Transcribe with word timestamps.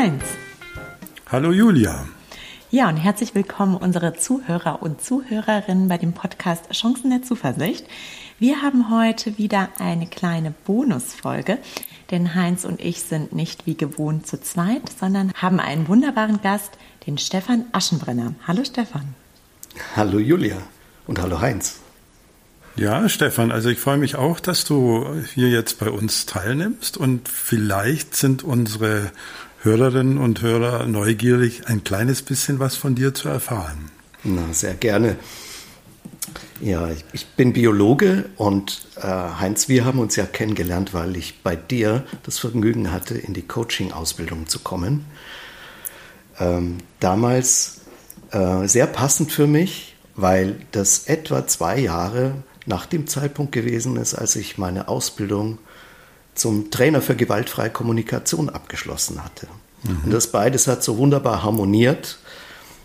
Heinz. 0.00 0.24
Hallo 1.30 1.52
Julia. 1.52 2.08
Ja, 2.70 2.88
und 2.88 2.96
herzlich 2.96 3.34
willkommen 3.34 3.76
unsere 3.76 4.14
Zuhörer 4.14 4.80
und 4.80 5.02
Zuhörerinnen 5.02 5.88
bei 5.88 5.98
dem 5.98 6.14
Podcast 6.14 6.70
Chancen 6.72 7.10
der 7.10 7.22
Zuversicht. 7.22 7.84
Wir 8.38 8.62
haben 8.62 8.90
heute 8.90 9.36
wieder 9.36 9.68
eine 9.78 10.06
kleine 10.06 10.54
Bonusfolge, 10.64 11.58
denn 12.10 12.34
Heinz 12.34 12.64
und 12.64 12.80
ich 12.80 13.02
sind 13.02 13.34
nicht 13.34 13.66
wie 13.66 13.76
gewohnt 13.76 14.26
zu 14.26 14.40
zweit, 14.40 14.88
sondern 14.98 15.32
haben 15.34 15.60
einen 15.60 15.86
wunderbaren 15.86 16.40
Gast, 16.40 16.70
den 17.06 17.18
Stefan 17.18 17.66
Aschenbrenner. 17.72 18.32
Hallo 18.46 18.64
Stefan. 18.64 19.14
Hallo 19.96 20.18
Julia 20.18 20.56
und 21.06 21.20
hallo 21.20 21.42
Heinz. 21.42 21.78
Ja, 22.74 23.06
Stefan, 23.10 23.52
also 23.52 23.68
ich 23.68 23.78
freue 23.78 23.98
mich 23.98 24.16
auch, 24.16 24.40
dass 24.40 24.64
du 24.64 25.06
hier 25.34 25.50
jetzt 25.50 25.78
bei 25.78 25.90
uns 25.90 26.24
teilnimmst 26.24 26.96
und 26.96 27.28
vielleicht 27.28 28.16
sind 28.16 28.42
unsere 28.42 29.10
Hörerinnen 29.62 30.16
und 30.16 30.40
Hörer 30.40 30.86
neugierig, 30.86 31.66
ein 31.66 31.84
kleines 31.84 32.22
bisschen 32.22 32.60
was 32.60 32.76
von 32.76 32.94
dir 32.94 33.12
zu 33.12 33.28
erfahren. 33.28 33.90
Na, 34.24 34.50
sehr 34.52 34.72
gerne. 34.72 35.16
Ja, 36.62 36.88
ich 37.12 37.26
bin 37.36 37.52
Biologe 37.52 38.30
und 38.36 38.86
äh, 38.96 39.02
Heinz, 39.02 39.68
wir 39.68 39.84
haben 39.84 39.98
uns 39.98 40.16
ja 40.16 40.24
kennengelernt, 40.24 40.94
weil 40.94 41.14
ich 41.14 41.42
bei 41.42 41.56
dir 41.56 42.04
das 42.22 42.38
Vergnügen 42.38 42.90
hatte, 42.90 43.18
in 43.18 43.34
die 43.34 43.46
Coaching-Ausbildung 43.46 44.48
zu 44.48 44.60
kommen. 44.60 45.04
Ähm, 46.38 46.78
damals 46.98 47.82
äh, 48.30 48.66
sehr 48.66 48.86
passend 48.86 49.30
für 49.30 49.46
mich, 49.46 49.94
weil 50.16 50.56
das 50.72 51.06
etwa 51.06 51.46
zwei 51.46 51.78
Jahre 51.78 52.32
nach 52.64 52.86
dem 52.86 53.06
Zeitpunkt 53.06 53.52
gewesen 53.52 53.96
ist, 53.96 54.14
als 54.14 54.36
ich 54.36 54.56
meine 54.56 54.88
Ausbildung 54.88 55.58
zum 56.34 56.70
Trainer 56.70 57.02
für 57.02 57.16
gewaltfreie 57.16 57.70
Kommunikation 57.70 58.48
abgeschlossen 58.48 59.22
hatte. 59.24 59.48
Mhm. 59.82 60.04
Und 60.04 60.10
das 60.12 60.28
beides 60.28 60.66
hat 60.66 60.82
so 60.82 60.98
wunderbar 60.98 61.42
harmoniert. 61.42 62.18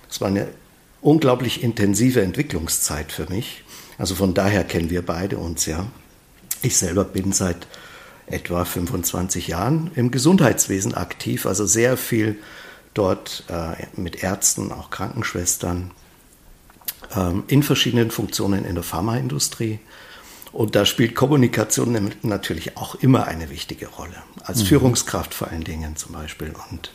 Es 0.09 0.21
war 0.21 0.27
eine 0.27 0.47
unglaublich 1.01 1.63
intensive 1.63 2.21
Entwicklungszeit 2.21 3.11
für 3.11 3.29
mich. 3.29 3.63
Also 3.97 4.15
von 4.15 4.33
daher 4.33 4.63
kennen 4.63 4.89
wir 4.89 5.05
beide 5.05 5.37
uns 5.37 5.65
ja. 5.65 5.85
Ich 6.61 6.77
selber 6.77 7.03
bin 7.03 7.31
seit 7.31 7.67
etwa 8.27 8.65
25 8.65 9.47
Jahren 9.47 9.91
im 9.95 10.11
Gesundheitswesen 10.11 10.95
aktiv, 10.95 11.45
also 11.45 11.65
sehr 11.65 11.95
viel 11.95 12.39
dort 12.93 13.43
äh, 13.49 13.85
mit 13.99 14.23
Ärzten, 14.23 14.71
auch 14.71 14.89
Krankenschwestern, 14.89 15.91
ähm, 17.15 17.43
in 17.47 17.61
verschiedenen 17.61 18.09
Funktionen 18.09 18.65
in 18.65 18.75
der 18.75 18.83
Pharmaindustrie. 18.83 19.79
Und 20.55 20.73
da 20.77 20.85
spielt 20.85 21.15
Kommunikation 21.15 22.13
natürlich 22.21 22.77
auch 22.77 22.95
immer 22.95 23.27
eine 23.27 23.49
wichtige 23.49 23.87
Rolle. 23.87 24.15
Als 24.41 24.61
mhm. 24.61 24.67
Führungskraft 24.67 25.33
vor 25.33 25.49
allen 25.49 25.65
Dingen 25.65 25.97
zum 25.97 26.13
Beispiel 26.13 26.53
und 26.71 26.91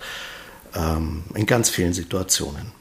ähm, 0.75 1.25
in 1.35 1.45
ganz 1.45 1.69
vielen 1.69 1.93
Situationen. 1.93 2.73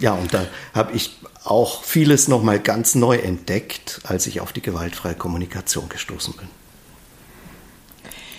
Ja, 0.00 0.14
und 0.14 0.34
da 0.34 0.46
habe 0.74 0.94
ich 0.94 1.16
auch 1.44 1.84
vieles 1.84 2.26
nochmal 2.26 2.58
ganz 2.58 2.96
neu 2.96 3.18
entdeckt, 3.18 4.00
als 4.02 4.26
ich 4.26 4.40
auf 4.40 4.52
die 4.52 4.62
gewaltfreie 4.62 5.14
Kommunikation 5.14 5.88
gestoßen 5.88 6.34
bin. 6.34 6.48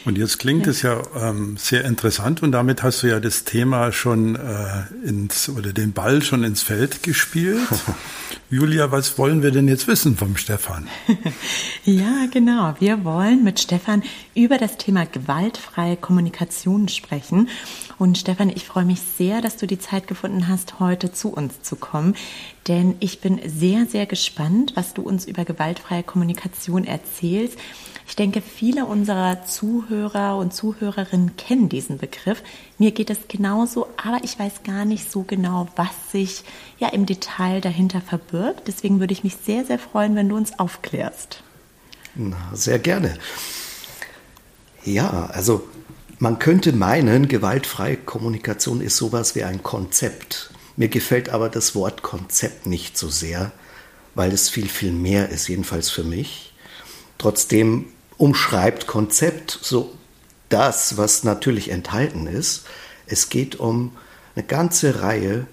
Und 0.05 0.17
jetzt 0.17 0.39
klingt 0.39 0.67
es 0.67 0.81
ja 0.81 1.01
ähm, 1.15 1.55
sehr 1.57 1.85
interessant 1.85 2.43
und 2.43 2.51
damit 2.51 2.83
hast 2.83 3.03
du 3.03 3.07
ja 3.07 3.21
das 3.21 3.45
Thema 3.45 3.91
schon 3.93 4.35
äh, 4.35 5.07
ins 5.07 5.47
oder 5.47 5.71
den 5.71 5.93
Ball 5.93 6.21
schon 6.21 6.43
ins 6.43 6.61
Feld 6.61 7.03
gespielt. 7.03 7.61
Julia, 8.49 8.91
was 8.91 9.17
wollen 9.17 9.41
wir 9.41 9.51
denn 9.51 9.67
jetzt 9.67 9.87
wissen 9.87 10.17
vom 10.17 10.35
Stefan? 10.35 10.87
ja, 11.85 12.27
genau. 12.31 12.75
Wir 12.79 13.03
wollen 13.03 13.43
mit 13.43 13.59
Stefan 13.59 14.03
über 14.35 14.57
das 14.57 14.77
Thema 14.77 15.05
gewaltfreie 15.05 15.95
Kommunikation 15.95 16.87
sprechen. 16.89 17.49
Und 17.97 18.17
Stefan, 18.17 18.49
ich 18.49 18.65
freue 18.65 18.85
mich 18.85 18.99
sehr, 19.17 19.41
dass 19.41 19.57
du 19.57 19.65
die 19.65 19.79
Zeit 19.79 20.07
gefunden 20.07 20.47
hast, 20.49 20.79
heute 20.79 21.11
zu 21.11 21.29
uns 21.29 21.61
zu 21.61 21.77
kommen. 21.77 22.15
Denn 22.67 22.95
ich 22.99 23.21
bin 23.21 23.39
sehr, 23.45 23.85
sehr 23.85 24.05
gespannt, 24.05 24.73
was 24.75 24.93
du 24.93 25.01
uns 25.01 25.25
über 25.25 25.45
gewaltfreie 25.45 26.03
Kommunikation 26.03 26.85
erzählst. 26.85 27.57
Ich 28.07 28.15
denke, 28.15 28.41
viele 28.41 28.85
unserer 28.85 29.45
Zuhörer 29.45 30.37
und 30.37 30.53
Zuhörerinnen 30.53 31.37
kennen 31.37 31.69
diesen 31.69 31.97
Begriff. 31.97 32.43
Mir 32.77 32.91
geht 32.91 33.09
es 33.09 33.27
genauso, 33.27 33.87
aber 33.97 34.19
ich 34.23 34.37
weiß 34.37 34.63
gar 34.63 34.85
nicht 34.85 35.09
so 35.09 35.23
genau, 35.23 35.67
was 35.75 36.11
sich 36.11 36.43
ja 36.79 36.89
im 36.89 37.05
Detail 37.05 37.61
dahinter 37.61 38.01
verbirgt. 38.01 38.67
Deswegen 38.67 38.99
würde 38.99 39.13
ich 39.13 39.23
mich 39.23 39.37
sehr, 39.37 39.65
sehr 39.65 39.79
freuen, 39.79 40.15
wenn 40.15 40.29
du 40.29 40.35
uns 40.35 40.59
aufklärst. 40.59 41.43
Na, 42.15 42.37
sehr 42.53 42.79
gerne. 42.79 43.17
Ja, 44.83 45.27
also 45.27 45.67
man 46.19 46.39
könnte 46.39 46.73
meinen, 46.73 47.27
gewaltfreie 47.27 47.97
Kommunikation 47.97 48.81
ist 48.81 48.97
sowas 48.97 49.35
wie 49.35 49.43
ein 49.43 49.63
Konzept. 49.63 50.51
Mir 50.75 50.89
gefällt 50.89 51.29
aber 51.29 51.49
das 51.49 51.75
Wort 51.75 52.01
Konzept 52.01 52.65
nicht 52.65 52.97
so 52.97 53.07
sehr, 53.07 53.51
weil 54.15 54.31
es 54.31 54.49
viel, 54.49 54.67
viel 54.67 54.91
mehr 54.91 55.29
ist, 55.29 55.47
jedenfalls 55.47 55.89
für 55.89 56.03
mich. 56.03 56.52
Trotzdem 57.23 57.85
umschreibt 58.17 58.85
Konzept 58.85 59.57
so 59.61 59.93
das, 60.49 60.97
was 60.97 61.23
natürlich 61.23 61.69
enthalten 61.69 62.27
ist. 62.27 62.65
Es 63.07 63.29
geht 63.29 63.55
um 63.55 63.95
eine 64.35 64.45
ganze 64.45 65.01
Reihe 65.01 65.47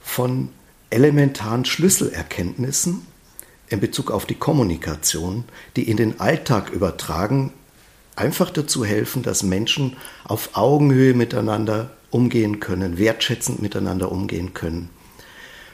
von 0.00 0.50
elementaren 0.88 1.64
Schlüsselerkenntnissen 1.64 3.04
in 3.66 3.80
Bezug 3.80 4.12
auf 4.12 4.24
die 4.26 4.36
Kommunikation, 4.36 5.42
die 5.74 5.90
in 5.90 5.96
den 5.96 6.20
Alltag 6.20 6.70
übertragen 6.70 7.52
einfach 8.14 8.50
dazu 8.50 8.84
helfen, 8.84 9.24
dass 9.24 9.42
Menschen 9.42 9.96
auf 10.22 10.50
Augenhöhe 10.52 11.12
miteinander 11.12 11.90
umgehen 12.10 12.60
können, 12.60 12.98
wertschätzend 12.98 13.60
miteinander 13.60 14.12
umgehen 14.12 14.54
können. 14.54 14.90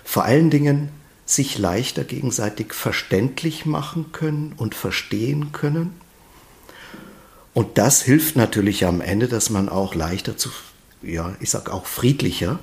Vor 0.02 0.24
allen 0.24 0.48
Dingen 0.48 0.88
sich 1.34 1.58
leichter 1.58 2.04
gegenseitig 2.04 2.74
verständlich 2.74 3.66
machen 3.66 4.12
können 4.12 4.54
und 4.56 4.74
verstehen 4.74 5.52
können. 5.52 6.00
Und 7.54 7.78
das 7.78 8.02
hilft 8.02 8.36
natürlich 8.36 8.86
am 8.86 9.00
Ende, 9.00 9.28
dass 9.28 9.50
man 9.50 9.68
auch 9.68 9.94
leichter 9.94 10.36
zu, 10.36 10.50
ja, 11.02 11.34
ich 11.40 11.50
sag 11.50 11.70
auch 11.70 11.86
friedlicher 11.86 12.58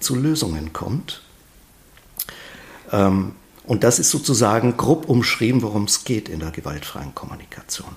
zu 0.00 0.14
Lösungen 0.14 0.72
kommt. 0.72 1.22
Ähm, 2.90 3.32
und 3.64 3.84
das 3.84 3.98
ist 3.98 4.10
sozusagen 4.10 4.76
grob 4.76 5.08
umschrieben, 5.08 5.62
worum 5.62 5.84
es 5.84 6.04
geht 6.04 6.28
in 6.28 6.40
der 6.40 6.50
gewaltfreien 6.50 7.14
Kommunikation. 7.14 7.94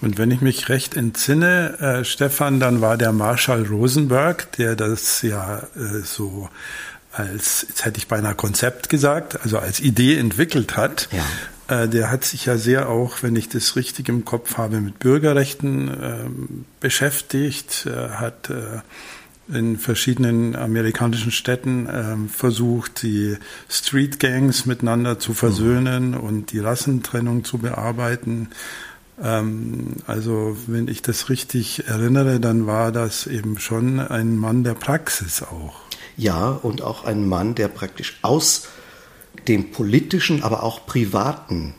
Und 0.00 0.18
wenn 0.18 0.30
ich 0.30 0.40
mich 0.40 0.68
recht 0.68 0.96
entsinne, 0.96 1.78
äh, 1.78 2.04
Stefan, 2.04 2.60
dann 2.60 2.80
war 2.80 2.96
der 2.96 3.12
Marshall 3.12 3.64
Rosenberg, 3.64 4.52
der 4.52 4.76
das 4.76 5.22
ja 5.22 5.60
äh, 5.76 6.00
so 6.02 6.48
als, 7.14 7.66
jetzt 7.68 7.84
hätte 7.84 7.98
ich 7.98 8.08
beinahe 8.08 8.34
Konzept 8.34 8.88
gesagt, 8.88 9.40
also 9.42 9.58
als 9.58 9.80
Idee 9.80 10.18
entwickelt 10.18 10.76
hat. 10.76 11.08
Ja. 11.12 11.82
Äh, 11.82 11.88
der 11.88 12.10
hat 12.10 12.24
sich 12.24 12.46
ja 12.46 12.58
sehr 12.58 12.88
auch, 12.88 13.22
wenn 13.22 13.36
ich 13.36 13.48
das 13.48 13.76
richtig 13.76 14.08
im 14.08 14.24
Kopf 14.24 14.56
habe, 14.56 14.80
mit 14.80 14.98
Bürgerrechten 14.98 15.88
äh, 15.88 16.24
beschäftigt, 16.80 17.86
er 17.86 18.20
hat 18.20 18.50
äh, 18.50 18.80
in 19.48 19.78
verschiedenen 19.78 20.56
amerikanischen 20.56 21.30
Städten 21.30 21.86
äh, 21.86 22.16
versucht, 22.28 23.02
die 23.02 23.36
Street 23.68 24.18
Gangs 24.18 24.66
miteinander 24.66 25.18
zu 25.18 25.34
versöhnen 25.34 26.12
mhm. 26.12 26.20
und 26.20 26.52
die 26.52 26.60
Rassentrennung 26.60 27.44
zu 27.44 27.58
bearbeiten. 27.58 28.48
Ähm, 29.22 29.96
also 30.06 30.56
wenn 30.66 30.88
ich 30.88 31.02
das 31.02 31.28
richtig 31.28 31.86
erinnere, 31.86 32.40
dann 32.40 32.66
war 32.66 32.90
das 32.90 33.26
eben 33.26 33.58
schon 33.58 34.00
ein 34.00 34.36
Mann 34.36 34.64
der 34.64 34.74
Praxis 34.74 35.42
auch. 35.42 35.83
Ja, 36.16 36.48
und 36.50 36.82
auch 36.82 37.04
ein 37.04 37.28
Mann, 37.28 37.54
der 37.54 37.68
praktisch 37.68 38.18
aus 38.22 38.68
dem 39.48 39.70
politischen, 39.72 40.42
aber 40.42 40.62
auch 40.62 40.86
privaten 40.86 41.74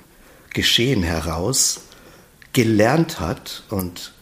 Geschehen 0.53 1.03
heraus 1.03 1.81
gelernt 2.53 3.19
hat. 3.19 3.63
Und 3.69 4.13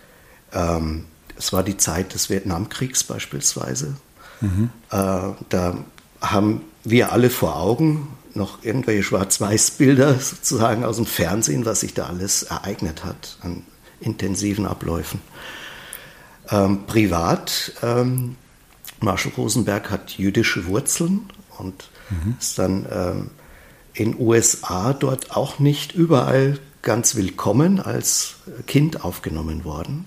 ähm, 0.53 1.05
es 1.37 1.53
war 1.53 1.63
die 1.63 1.77
Zeit 1.77 2.13
des 2.13 2.29
Vietnamkriegs 2.29 3.03
beispielsweise. 3.03 3.95
Mhm. 4.41 4.69
Äh, 4.91 5.19
da 5.49 5.77
haben 6.21 6.61
wir 6.83 7.11
alle 7.11 7.29
vor 7.29 7.57
Augen 7.57 8.09
noch 8.35 8.63
irgendwelche 8.63 9.03
Schwarz-Weiß-Bilder 9.03 10.19
sozusagen 10.19 10.83
aus 10.83 10.97
dem 10.97 11.05
Fernsehen, 11.05 11.65
was 11.65 11.81
sich 11.81 11.93
da 11.93 12.07
alles 12.07 12.43
ereignet 12.43 13.03
hat 13.03 13.37
an 13.41 13.63
intensiven 13.99 14.65
Abläufen. 14.65 15.21
Ähm, 16.49 16.85
privat 16.87 17.73
ähm, 17.81 18.35
Marshall 19.03 19.33
Rosenberg 19.37 19.89
hat 19.89 20.11
jüdische 20.17 20.65
Wurzeln 20.65 21.29
und 21.57 21.89
mhm. 22.09 22.35
ist 22.39 22.57
dann 22.57 22.85
ähm, 22.91 23.29
in 23.93 24.19
USA 24.19 24.93
dort 24.93 25.35
auch 25.35 25.59
nicht 25.59 25.93
überall 25.93 26.59
ganz 26.81 27.15
willkommen 27.15 27.79
als 27.79 28.35
Kind 28.67 29.03
aufgenommen 29.03 29.63
worden. 29.63 30.05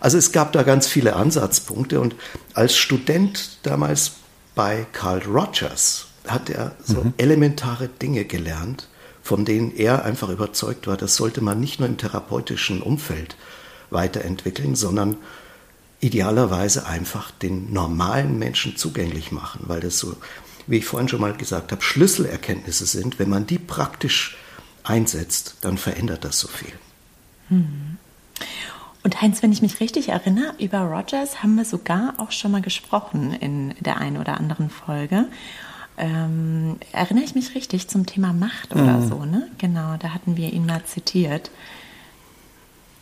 Also 0.00 0.18
es 0.18 0.32
gab 0.32 0.52
da 0.52 0.62
ganz 0.62 0.86
viele 0.86 1.16
Ansatzpunkte 1.16 2.00
und 2.00 2.14
als 2.54 2.76
Student 2.76 3.58
damals 3.62 4.12
bei 4.54 4.86
Carl 4.92 5.22
Rogers 5.22 6.06
hat 6.26 6.50
er 6.50 6.76
so 6.82 7.02
mhm. 7.02 7.14
elementare 7.16 7.88
Dinge 7.88 8.24
gelernt, 8.24 8.88
von 9.22 9.44
denen 9.44 9.74
er 9.74 10.04
einfach 10.04 10.28
überzeugt 10.28 10.86
war, 10.86 10.96
das 10.96 11.16
sollte 11.16 11.40
man 11.40 11.58
nicht 11.58 11.80
nur 11.80 11.88
im 11.88 11.98
therapeutischen 11.98 12.82
Umfeld 12.82 13.36
weiterentwickeln, 13.90 14.76
sondern 14.76 15.16
idealerweise 16.00 16.86
einfach 16.86 17.30
den 17.30 17.72
normalen 17.72 18.38
Menschen 18.38 18.76
zugänglich 18.76 19.32
machen, 19.32 19.64
weil 19.66 19.80
das 19.80 19.98
so, 19.98 20.16
wie 20.66 20.78
ich 20.78 20.84
vorhin 20.84 21.08
schon 21.08 21.20
mal 21.20 21.32
gesagt 21.32 21.72
habe, 21.72 21.82
Schlüsselerkenntnisse 21.82 22.86
sind. 22.86 23.18
Wenn 23.18 23.30
man 23.30 23.46
die 23.46 23.58
praktisch 23.58 24.36
einsetzt, 24.84 25.56
dann 25.62 25.78
verändert 25.78 26.24
das 26.24 26.38
so 26.38 26.48
viel. 26.48 26.72
Hm. 27.48 27.96
Und 29.02 29.22
Heinz, 29.22 29.42
wenn 29.42 29.52
ich 29.52 29.62
mich 29.62 29.78
richtig 29.80 30.08
erinnere, 30.08 30.54
über 30.58 30.80
Rogers 30.80 31.42
haben 31.42 31.54
wir 31.54 31.64
sogar 31.64 32.14
auch 32.18 32.32
schon 32.32 32.50
mal 32.50 32.60
gesprochen 32.60 33.32
in 33.34 33.74
der 33.80 33.98
einen 33.98 34.16
oder 34.16 34.36
anderen 34.36 34.68
Folge. 34.68 35.26
Ähm, 35.96 36.76
erinnere 36.92 37.24
ich 37.24 37.34
mich 37.34 37.54
richtig 37.54 37.88
zum 37.88 38.04
Thema 38.04 38.32
Macht 38.32 38.72
oder 38.74 38.98
mhm. 38.98 39.08
so, 39.08 39.24
ne? 39.24 39.48
Genau, 39.58 39.96
da 39.98 40.12
hatten 40.12 40.36
wir 40.36 40.52
ihn 40.52 40.66
mal 40.66 40.84
zitiert. 40.84 41.50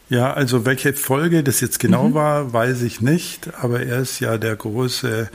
Ja, 0.09 0.33
also 0.33 0.67
welche 0.67 0.93
Folge 0.93 1.43
das 1.43 1.61
jetzt 1.61 1.79
genau 1.79 2.09
mhm. 2.09 2.15
war, 2.15 2.53
weiß 2.53 2.83
ich 2.83 3.01
nicht, 3.01 3.55
aber 3.55 3.83
er 3.83 4.01
ist 4.01 4.21
ja 4.21 4.37
der 4.37 4.55
große 4.55 5.31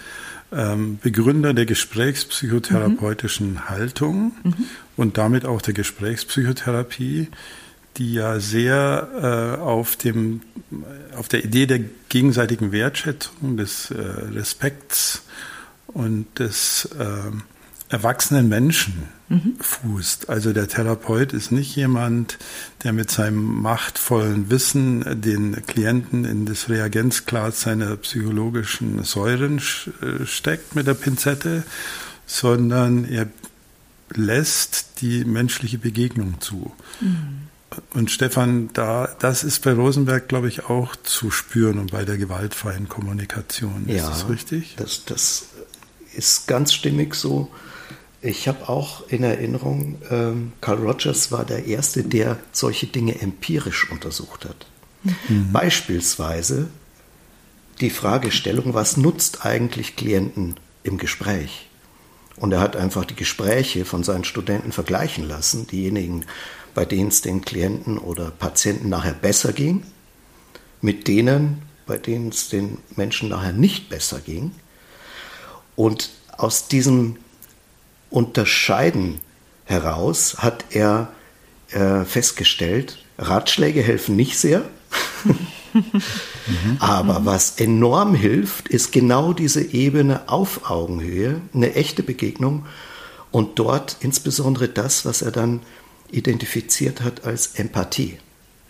ähm, 0.51 0.99
Begründer 1.01 1.53
der 1.53 1.65
gesprächspsychotherapeutischen 1.65 3.53
mhm. 3.53 3.69
Haltung 3.69 4.31
mhm. 4.43 4.53
und 4.95 5.17
damit 5.17 5.45
auch 5.45 5.61
der 5.61 5.73
Gesprächspsychotherapie, 5.73 7.29
die 7.97 8.13
ja 8.13 8.39
sehr 8.39 9.57
äh, 9.57 9.61
auf, 9.61 9.95
dem, 9.95 10.41
auf 11.17 11.27
der 11.27 11.43
Idee 11.43 11.65
der 11.65 11.81
gegenseitigen 12.09 12.71
Wertschätzung, 12.71 13.57
des 13.57 13.91
äh, 13.91 13.95
Respekts 13.99 15.23
und 15.87 16.27
des 16.37 16.89
äh, 16.97 17.31
erwachsenen 17.89 18.47
Menschen 18.47 19.09
mhm. 19.29 19.55
fußt. 19.59 20.29
Also 20.29 20.53
der 20.53 20.67
Therapeut 20.67 21.33
ist 21.33 21.51
nicht 21.51 21.75
jemand, 21.75 22.37
der 22.83 22.93
mit 22.93 23.09
seinem 23.09 23.61
machtvollen 23.61 24.49
Wissen 24.49 25.21
den 25.21 25.65
Klienten 25.65 26.23
in 26.23 26.45
das 26.45 26.69
Reagenzglas 26.69 27.61
seiner 27.61 27.95
psychologischen 27.97 29.03
Säuren 29.03 29.57
äh, 29.57 30.25
steckt 30.25 30.75
mit 30.75 30.85
der 30.87 30.93
Pinzette, 30.93 31.63
sondern 32.27 33.05
er 33.05 33.27
lässt 34.11 35.01
die 35.01 35.25
menschliche 35.25 35.79
Begegnung 35.79 36.39
zu. 36.41 36.71
Mhm. 37.01 37.49
Und 37.93 38.09
Stefan, 38.11 38.69
da, 38.73 39.15
das 39.19 39.43
ist 39.43 39.63
bei 39.63 39.73
Rosenberg, 39.73 40.27
glaube 40.27 40.47
ich, 40.47 40.65
auch 40.65 40.95
zu 40.95 41.29
spüren 41.29 41.77
und 41.77 41.91
bei 41.91 42.03
der 42.03 42.17
gewaltfreien 42.17 42.89
Kommunikation. 42.89 43.87
Ist 43.87 43.97
ja, 43.97 44.09
das 44.09 44.27
richtig? 44.27 44.75
Das, 44.77 45.05
das 45.05 45.45
ist 46.15 46.47
ganz 46.47 46.73
stimmig 46.73 47.15
so. 47.15 47.51
Ich 48.21 48.47
habe 48.47 48.67
auch 48.67 49.07
in 49.07 49.23
Erinnerung, 49.23 50.01
ähm, 50.09 50.51
Carl 50.59 50.79
Rogers 50.79 51.31
war 51.31 51.45
der 51.45 51.65
Erste, 51.65 52.03
der 52.03 52.37
solche 52.51 52.87
Dinge 52.87 53.21
empirisch 53.21 53.89
untersucht 53.89 54.45
hat. 54.45 54.65
Mhm. 55.03 55.51
Beispielsweise 55.53 56.67
die 57.79 57.89
Fragestellung, 57.89 58.73
was 58.73 58.97
nutzt 58.97 59.45
eigentlich 59.45 59.95
Klienten 59.95 60.55
im 60.83 60.97
Gespräch? 60.97 61.67
Und 62.35 62.51
er 62.51 62.59
hat 62.59 62.75
einfach 62.75 63.05
die 63.05 63.15
Gespräche 63.15 63.85
von 63.85 64.03
seinen 64.03 64.23
Studenten 64.23 64.71
vergleichen 64.71 65.27
lassen, 65.27 65.67
diejenigen, 65.67 66.25
bei 66.73 66.85
denen 66.85 67.09
es 67.09 67.21
den 67.21 67.41
Klienten 67.41 67.97
oder 67.97 68.31
Patienten 68.31 68.89
nachher 68.89 69.13
besser 69.13 69.53
ging, 69.53 69.83
mit 70.81 71.07
denen, 71.07 71.61
bei 71.85 71.97
denen 71.97 72.29
es 72.29 72.49
den 72.49 72.77
Menschen 72.95 73.29
nachher 73.29 73.53
nicht 73.53 73.89
besser 73.89 74.19
ging. 74.19 74.51
Und 75.75 76.09
aus 76.37 76.67
diesem 76.67 77.17
Unterscheiden 78.09 79.19
heraus 79.65 80.37
hat 80.39 80.65
er 80.71 81.09
äh, 81.71 82.03
festgestellt, 82.05 82.97
Ratschläge 83.17 83.81
helfen 83.81 84.15
nicht 84.15 84.37
sehr. 84.37 84.63
Aber 86.79 87.25
was 87.25 87.59
enorm 87.59 88.15
hilft, 88.15 88.69
ist 88.69 88.91
genau 88.91 89.33
diese 89.33 89.61
Ebene 89.61 90.27
auf 90.27 90.69
Augenhöhe, 90.69 91.41
eine 91.53 91.75
echte 91.75 92.01
Begegnung 92.01 92.65
und 93.31 93.59
dort 93.59 93.97
insbesondere 93.99 94.67
das, 94.67 95.05
was 95.05 95.21
er 95.21 95.31
dann 95.31 95.61
identifiziert 96.11 97.01
hat 97.01 97.25
als 97.25 97.55
Empathie. 97.55 98.17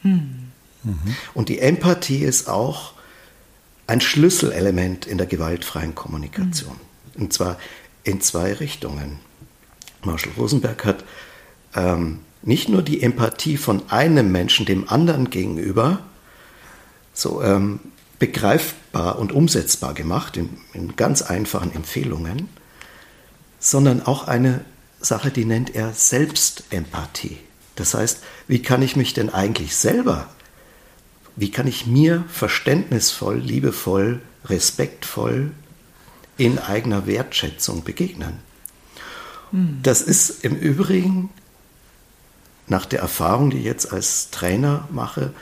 Mhm. 0.03 0.49
Und 1.33 1.49
die 1.49 1.59
Empathie 1.59 2.23
ist 2.23 2.49
auch 2.49 2.93
ein 3.87 4.01
Schlüsselelement 4.01 5.05
in 5.05 5.17
der 5.17 5.27
gewaltfreien 5.27 5.95
Kommunikation. 5.95 6.75
Mhm. 7.15 7.21
Und 7.21 7.33
zwar 7.33 7.57
in 8.03 8.21
zwei 8.21 8.53
Richtungen. 8.53 9.19
Marshall 10.03 10.33
Rosenberg 10.37 10.85
hat 10.85 11.03
ähm, 11.75 12.19
nicht 12.41 12.69
nur 12.69 12.81
die 12.81 13.01
Empathie 13.01 13.57
von 13.57 13.89
einem 13.89 14.31
Menschen 14.31 14.65
dem 14.65 14.89
anderen 14.89 15.29
gegenüber 15.29 15.99
so 17.13 17.41
ähm, 17.43 17.79
begreifbar 18.17 19.19
und 19.19 19.31
umsetzbar 19.31 19.93
gemacht 19.93 20.37
in, 20.37 20.57
in 20.73 20.95
ganz 20.95 21.21
einfachen 21.21 21.73
Empfehlungen, 21.73 22.49
sondern 23.59 24.05
auch 24.05 24.27
eine 24.27 24.63
Sache, 25.01 25.31
die 25.31 25.45
nennt 25.45 25.75
er 25.75 25.93
Selbstempathie. 25.93 27.37
Das 27.75 27.93
heißt, 27.93 28.19
wie 28.47 28.61
kann 28.61 28.81
ich 28.81 28.95
mich 28.95 29.13
denn 29.13 29.29
eigentlich 29.29 29.75
selber, 29.75 30.29
wie 31.35 31.51
kann 31.51 31.67
ich 31.67 31.87
mir 31.87 32.25
verständnisvoll, 32.27 33.37
liebevoll, 33.37 34.21
respektvoll 34.45 35.51
in 36.37 36.59
eigener 36.59 37.07
Wertschätzung 37.07 37.83
begegnen? 37.85 38.48
Hm. 39.51 39.79
Das 39.83 40.01
ist 40.01 40.43
im 40.43 40.55
Übrigen 40.55 41.29
nach 42.67 42.85
der 42.85 42.99
Erfahrung, 42.99 43.49
die 43.49 43.57
ich 43.57 43.65
jetzt 43.65 43.91
als 43.91 44.29
Trainer 44.29 44.87
mache, 44.91 45.33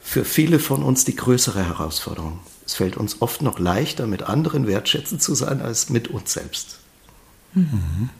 für 0.00 0.24
viele 0.24 0.58
von 0.60 0.82
uns 0.82 1.04
die 1.04 1.16
größere 1.16 1.64
Herausforderung. 1.66 2.38
Es 2.64 2.74
fällt 2.74 2.96
uns 2.96 3.22
oft 3.22 3.42
noch 3.42 3.58
leichter, 3.58 4.06
mit 4.06 4.22
anderen 4.22 4.66
wertschätzend 4.66 5.22
zu 5.22 5.34
sein, 5.34 5.60
als 5.60 5.90
mit 5.90 6.08
uns 6.08 6.32
selbst. 6.32 6.78
Mhm. 7.54 8.10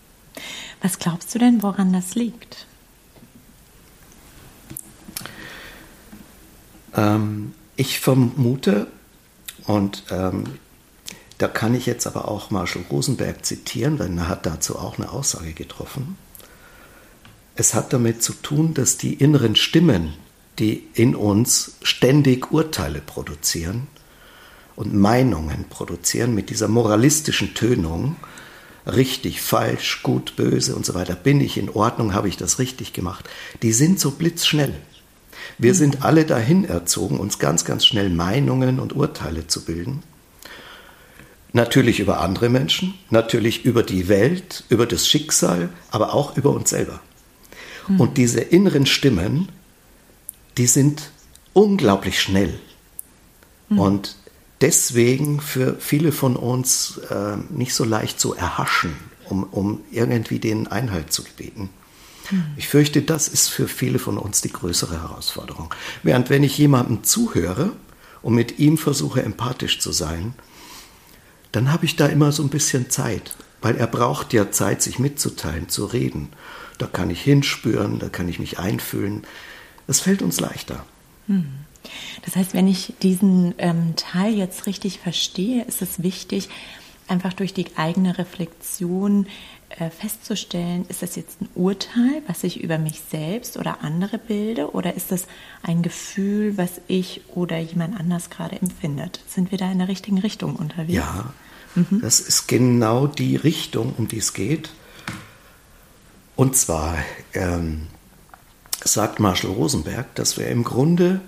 Was 0.83 0.99
glaubst 0.99 1.35
du 1.35 1.39
denn, 1.39 1.63
woran 1.63 1.93
das 1.93 2.15
liegt? 2.15 2.67
Ähm, 6.95 7.55
ich 7.77 8.01
vermute, 8.01 8.89
und 9.67 10.05
ähm, 10.11 10.45
da 11.39 11.49
kann 11.49 11.75
ich 11.75 11.87
jetzt 11.87 12.07
aber 12.07 12.29
auch 12.29 12.51
Marshall 12.51 12.85
Rosenberg 12.91 13.45
zitieren, 13.45 13.99
denn 13.99 14.17
er 14.19 14.29
hat 14.29 14.47
dazu 14.47 14.79
auch 14.79 14.99
eine 14.99 15.11
Aussage 15.11 15.53
getroffen. 15.53 16.17
Es 17.57 17.75
hat 17.75 17.93
damit 17.93 18.23
zu 18.23 18.33
tun, 18.33 18.75
dass 18.75 18.97
die 18.97 19.15
inneren 19.15 19.57
Stimmen, 19.57 20.15
die 20.59 20.85
in 20.95 21.15
uns 21.15 21.77
ständig 21.83 22.53
Urteile 22.53 23.01
produzieren 23.01 23.87
und 24.77 24.95
Meinungen 24.95 25.67
produzieren 25.69 26.35
mit 26.35 26.51
dieser 26.51 26.69
moralistischen 26.69 27.55
Tönung, 27.55 28.17
richtig, 28.87 29.41
falsch, 29.41 30.03
gut, 30.03 30.37
böse 30.37 30.77
und 30.77 30.87
so 30.87 30.95
weiter, 30.95 31.15
bin 31.15 31.41
ich 31.41 31.59
in 31.59 31.71
Ordnung, 31.71 32.15
habe 32.15 32.29
ich 32.29 32.37
das 32.37 32.59
richtig 32.59 32.93
gemacht, 32.93 33.29
die 33.63 33.73
sind 33.73 34.01
so 34.01 34.13
blitzschnell. 34.13 34.75
Wir 35.59 35.75
sind 35.75 36.03
alle 36.03 36.25
dahin 36.25 36.65
erzogen, 36.65 37.19
uns 37.19 37.39
ganz, 37.39 37.65
ganz 37.65 37.85
schnell 37.85 38.11
Meinungen 38.11 38.81
und 38.81 38.95
Urteile 38.95 39.47
zu 39.47 39.65
bilden. 39.65 40.03
Natürlich 41.57 42.01
über 42.01 42.21
andere 42.21 42.51
Menschen, 42.51 42.93
natürlich 43.09 43.65
über 43.65 43.83
die 43.83 44.09
Welt, 44.09 44.65
über 44.69 44.85
das 44.85 45.09
Schicksal, 45.09 45.71
aber 45.91 46.13
auch 46.13 46.37
über 46.37 46.51
uns 46.51 46.69
selber. 46.69 47.01
Mhm. 47.89 47.99
Und 47.99 48.19
diese 48.19 48.41
inneren 48.41 48.85
Stimmen, 48.85 49.49
die 50.59 50.67
sind 50.67 51.13
unglaublich 51.55 52.21
schnell. 52.21 52.61
Mhm. 53.71 53.79
Und 53.79 54.17
deswegen 54.61 55.41
für 55.41 55.77
viele 55.79 56.13
von 56.13 56.37
uns 56.37 56.99
äh, 57.09 57.39
nicht 57.49 57.73
so 57.73 57.85
leicht 57.85 58.21
zu 58.21 58.35
erhaschen, 58.35 58.95
um, 59.31 59.45
um 59.45 59.81
irgendwie 59.91 60.39
den 60.39 60.67
Einhalt 60.67 61.11
zu 61.11 61.25
gebieten. 61.25 61.71
Mhm. 62.31 62.45
Ich 62.59 62.69
fürchte, 62.69 63.01
das 63.01 63.29
ist 63.29 63.49
für 63.49 63.67
viele 63.67 63.99
von 63.99 64.19
uns 64.19 64.43
die 64.43 64.53
größere 64.53 65.01
Herausforderung. 65.01 65.73
Während 66.03 66.29
wenn 66.29 66.45
ich 66.45 66.59
jemandem 66.59 67.03
zuhöre 67.03 67.73
und 68.21 68.35
mit 68.35 68.59
ihm 68.59 68.77
versuche 68.77 69.23
empathisch 69.23 69.79
zu 69.79 69.91
sein, 69.91 70.35
dann 71.53 71.73
habe 71.73 71.85
ich 71.85 71.97
da 71.97 72.07
immer 72.07 72.33
so 72.33 72.43
ein 72.43 72.49
bisschen 72.49 72.91
Zeit, 72.91 73.35
weil 73.63 73.77
er 73.77 73.87
braucht 73.87 74.33
ja 74.33 74.51
Zeit, 74.51 74.83
sich 74.83 74.99
mitzuteilen, 74.99 75.69
zu 75.69 75.87
reden. 75.87 76.31
Da 76.79 76.87
kann 76.87 77.11
ich 77.11 77.23
hinspüren, 77.23 77.99
da 77.99 78.09
kann 78.09 78.29
ich 78.29 78.39
mich 78.39 78.59
einfühlen. 78.59 79.23
Das 79.87 80.01
fällt 80.01 80.23
uns 80.23 80.41
leichter. 80.41 80.85
Hm. 81.27 81.47
Das 82.25 82.37
heißt, 82.37 82.55
wenn 82.55 82.67
ich 82.67 82.95
diesen 83.03 83.55
ähm, 83.59 83.95
Teil 83.97 84.35
jetzt 84.35 84.67
richtig 84.67 84.99
verstehe, 84.99 85.65
ist 85.65 85.83
es 85.83 86.03
wichtig, 86.03 86.49
einfach 87.09 87.33
durch 87.33 87.55
die 87.55 87.67
eigene 87.77 88.19
Reflexion 88.19 89.27
äh, 89.79 89.91
festzustellen, 89.91 90.87
ist 90.89 91.03
das 91.03 91.17
jetzt 91.17 91.41
ein 91.41 91.49
Urteil, 91.55 92.23
was 92.27 92.45
ich 92.45 92.63
über 92.63 92.79
mich 92.79 93.03
selbst 93.11 93.57
oder 93.57 93.83
andere 93.83 94.19
bilde, 94.19 94.73
oder 94.73 94.95
ist 94.95 95.13
das 95.13 95.27
ein 95.63 95.83
Gefühl, 95.83 96.57
was 96.59 96.81
ich 96.87 97.23
oder 97.35 97.59
jemand 97.59 97.99
anders 97.99 98.31
gerade 98.31 98.57
empfindet? 98.61 99.21
Sind 99.29 99.51
wir 99.51 99.59
da 99.59 99.71
in 99.71 99.79
der 99.79 99.89
richtigen 99.89 100.19
Richtung 100.19 100.57
unterwegs? 100.57 100.95
Ja, 100.95 101.33
Mhm. 101.77 102.01
Das 102.01 102.21
ist 102.21 102.49
genau 102.49 103.07
die 103.07 103.37
Richtung, 103.37 103.95
um 103.97 104.09
die 104.09 104.19
es 104.19 104.33
geht. 104.33 104.71
Und 106.35 106.57
zwar 106.57 106.97
ähm, 107.35 107.87
sagt 108.83 109.21
Marshall 109.21 109.53
Rosenberg, 109.53 110.15
dass 110.15 110.39
wir 110.39 110.49
im 110.49 110.65
Grunde 110.65 111.21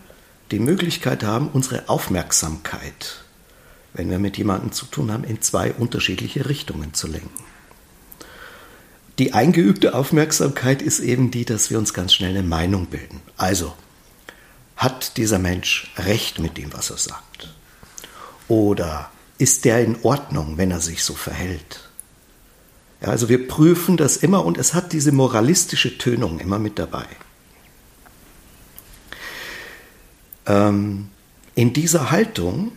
die 0.51 0.59
Möglichkeit 0.59 1.23
haben, 1.23 1.49
unsere 1.49 1.89
Aufmerksamkeit 1.89 3.25
wenn 3.95 4.11
wir 4.11 4.19
mit 4.19 4.37
jemandem 4.37 4.71
zu 4.71 4.87
tun 4.87 5.11
haben, 5.11 5.25
in 5.25 5.41
zwei 5.41 5.73
unterschiedliche 5.73 6.49
Richtungen 6.49 6.95
zu 6.95 7.09
lenken. 7.09 7.43
Die 9.19 9.33
eingeübte 9.33 9.95
Aufmerksamkeit 9.95 10.81
ist 10.81 11.01
eben 11.01 11.31
die, 11.33 11.45
dass 11.45 11.71
wir 11.71 11.79
uns 11.79 11.93
ganz 11.93 12.15
schnell 12.15 12.31
eine 12.31 12.45
Meinung 12.45 12.87
bilden. 12.87 13.21
Also, 13.37 13.75
hat 14.77 15.17
dieser 15.17 15.41
Mensch 15.41 15.93
recht 15.97 16.39
mit 16.39 16.57
dem, 16.57 16.73
was 16.73 16.91
er 16.91 16.99
sagt? 16.99 17.53
Oder 18.47 19.11
ist 19.39 19.65
der 19.65 19.83
in 19.83 19.97
Ordnung, 20.03 20.57
wenn 20.57 20.71
er 20.71 20.81
sich 20.81 21.03
so 21.03 21.15
verhält? 21.15 21.89
Ja, 23.01 23.09
also 23.09 23.29
wir 23.29 23.49
prüfen 23.49 23.97
das 23.97 24.17
immer 24.17 24.45
und 24.45 24.57
es 24.57 24.75
hat 24.75 24.93
diese 24.93 25.11
moralistische 25.11 25.99
Tönung 25.99 26.39
immer 26.39 26.61
mit 26.61 26.79
dabei. 26.79 27.07
Ähm, 30.47 31.09
in 31.57 31.73
dieser 31.73 32.13
Haltung 32.13 32.73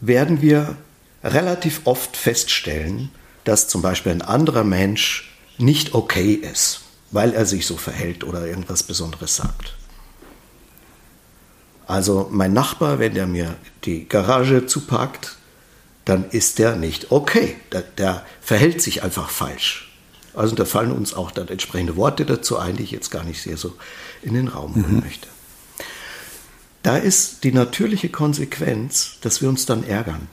werden 0.00 0.42
wir 0.42 0.76
relativ 1.24 1.82
oft 1.84 2.16
feststellen, 2.16 3.10
dass 3.44 3.68
zum 3.68 3.82
Beispiel 3.82 4.12
ein 4.12 4.22
anderer 4.22 4.64
Mensch 4.64 5.32
nicht 5.58 5.94
okay 5.94 6.32
ist, 6.32 6.82
weil 7.10 7.32
er 7.32 7.46
sich 7.46 7.66
so 7.66 7.76
verhält 7.76 8.24
oder 8.24 8.46
irgendwas 8.46 8.82
Besonderes 8.82 9.36
sagt. 9.36 9.74
Also 11.86 12.28
mein 12.30 12.52
Nachbar, 12.52 12.98
wenn 12.98 13.14
der 13.14 13.26
mir 13.26 13.56
die 13.84 14.08
Garage 14.08 14.66
zuparkt, 14.66 15.36
dann 16.04 16.30
ist 16.30 16.58
der 16.58 16.76
nicht 16.76 17.10
okay. 17.10 17.56
Der, 17.70 17.82
der, 17.82 18.26
verhält 18.40 18.80
sich 18.80 19.02
einfach 19.02 19.30
falsch. 19.30 19.92
Also 20.34 20.54
da 20.54 20.64
fallen 20.64 20.92
uns 20.92 21.12
auch 21.14 21.30
dann 21.30 21.48
entsprechende 21.48 21.96
Worte 21.96 22.24
dazu 22.24 22.58
ein, 22.58 22.76
die 22.76 22.84
ich 22.84 22.90
jetzt 22.90 23.10
gar 23.10 23.24
nicht 23.24 23.42
sehr 23.42 23.56
so 23.56 23.74
in 24.22 24.34
den 24.34 24.48
Raum 24.48 24.74
holen 24.74 24.96
mhm. 24.96 25.00
möchte. 25.00 25.28
Da 26.82 26.96
ist 26.96 27.44
die 27.44 27.52
natürliche 27.52 28.08
Konsequenz, 28.08 29.18
dass 29.20 29.40
wir 29.40 29.48
uns 29.48 29.66
dann 29.66 29.84
ärgern. 29.84 30.28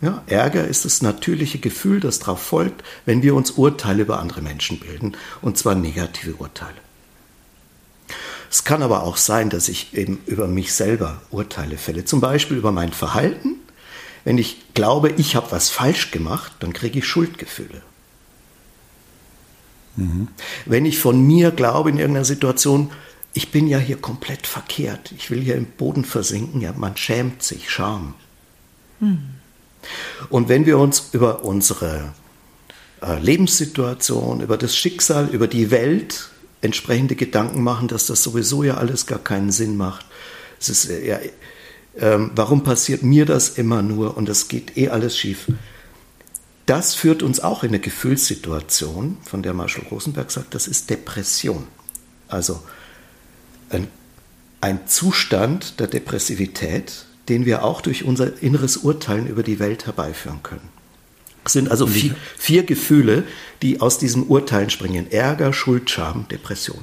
Ja, 0.00 0.22
Ärger 0.26 0.66
ist 0.66 0.84
das 0.84 1.02
natürliche 1.02 1.58
Gefühl, 1.58 1.98
das 1.98 2.20
darauf 2.20 2.40
folgt, 2.40 2.84
wenn 3.04 3.22
wir 3.22 3.34
uns 3.34 3.52
Urteile 3.52 4.02
über 4.02 4.20
andere 4.20 4.42
Menschen 4.42 4.78
bilden, 4.78 5.16
und 5.42 5.58
zwar 5.58 5.74
negative 5.74 6.34
Urteile. 6.36 6.76
Es 8.50 8.64
kann 8.64 8.82
aber 8.82 9.02
auch 9.02 9.16
sein, 9.16 9.50
dass 9.50 9.68
ich 9.68 9.94
eben 9.94 10.20
über 10.26 10.46
mich 10.46 10.72
selber 10.72 11.20
Urteile 11.30 11.76
fälle, 11.76 12.04
zum 12.04 12.20
Beispiel 12.20 12.56
über 12.56 12.72
mein 12.72 12.92
Verhalten. 12.92 13.56
Wenn 14.24 14.38
ich 14.38 14.72
glaube, 14.74 15.10
ich 15.16 15.36
habe 15.36 15.50
was 15.50 15.68
falsch 15.68 16.10
gemacht, 16.10 16.52
dann 16.60 16.72
kriege 16.72 17.00
ich 17.00 17.06
Schuldgefühle. 17.06 17.82
Mhm. 19.96 20.28
Wenn 20.64 20.86
ich 20.86 20.98
von 20.98 21.20
mir 21.20 21.50
glaube 21.50 21.90
in 21.90 21.98
irgendeiner 21.98 22.24
Situation, 22.24 22.92
ich 23.34 23.50
bin 23.50 23.66
ja 23.66 23.78
hier 23.78 23.96
komplett 23.96 24.46
verkehrt, 24.46 25.12
ich 25.12 25.30
will 25.30 25.40
hier 25.40 25.56
im 25.56 25.66
Boden 25.66 26.04
versinken, 26.04 26.60
ja, 26.60 26.72
man 26.72 26.96
schämt 26.96 27.42
sich, 27.42 27.70
Scham. 27.70 28.14
Mhm. 29.00 29.37
Und 30.28 30.48
wenn 30.48 30.66
wir 30.66 30.78
uns 30.78 31.10
über 31.12 31.44
unsere 31.44 32.12
äh, 33.02 33.18
Lebenssituation, 33.18 34.40
über 34.40 34.56
das 34.56 34.76
Schicksal, 34.76 35.28
über 35.28 35.46
die 35.46 35.70
Welt 35.70 36.30
entsprechende 36.60 37.14
Gedanken 37.14 37.62
machen, 37.62 37.88
dass 37.88 38.06
das 38.06 38.22
sowieso 38.22 38.64
ja 38.64 38.76
alles 38.76 39.06
gar 39.06 39.20
keinen 39.20 39.52
Sinn 39.52 39.76
macht. 39.76 40.06
Es 40.60 40.68
ist 40.68 40.90
äh, 40.90 41.06
ja, 41.06 41.18
ähm, 41.98 42.30
warum 42.34 42.62
passiert 42.64 43.02
mir 43.02 43.26
das 43.26 43.50
immer 43.50 43.82
nur 43.82 44.16
und 44.16 44.28
das 44.28 44.48
geht 44.48 44.76
eh 44.76 44.88
alles 44.88 45.16
schief? 45.16 45.46
Das 46.66 46.94
führt 46.94 47.22
uns 47.22 47.40
auch 47.40 47.62
in 47.62 47.70
eine 47.70 47.78
Gefühlssituation, 47.78 49.16
von 49.24 49.42
der 49.42 49.54
Marshall 49.54 49.86
Rosenberg 49.90 50.30
sagt, 50.30 50.54
das 50.54 50.68
ist 50.68 50.90
Depression. 50.90 51.66
Also 52.28 52.62
ein, 53.70 53.88
ein 54.60 54.86
Zustand 54.86 55.80
der 55.80 55.86
Depressivität, 55.86 57.06
den 57.28 57.46
wir 57.46 57.64
auch 57.64 57.80
durch 57.80 58.04
unser 58.04 58.42
inneres 58.42 58.78
Urteilen 58.78 59.26
über 59.26 59.42
die 59.42 59.58
Welt 59.58 59.86
herbeiführen 59.86 60.42
können. 60.42 60.68
Es 61.44 61.52
sind 61.52 61.70
also 61.70 61.86
vier, 61.86 62.14
vier 62.36 62.64
Gefühle, 62.64 63.24
die 63.62 63.80
aus 63.80 63.98
diesem 63.98 64.24
Urteilen 64.24 64.70
springen. 64.70 65.10
Ärger, 65.10 65.52
Schuld, 65.52 65.88
Scham, 65.88 66.26
Depression. 66.28 66.80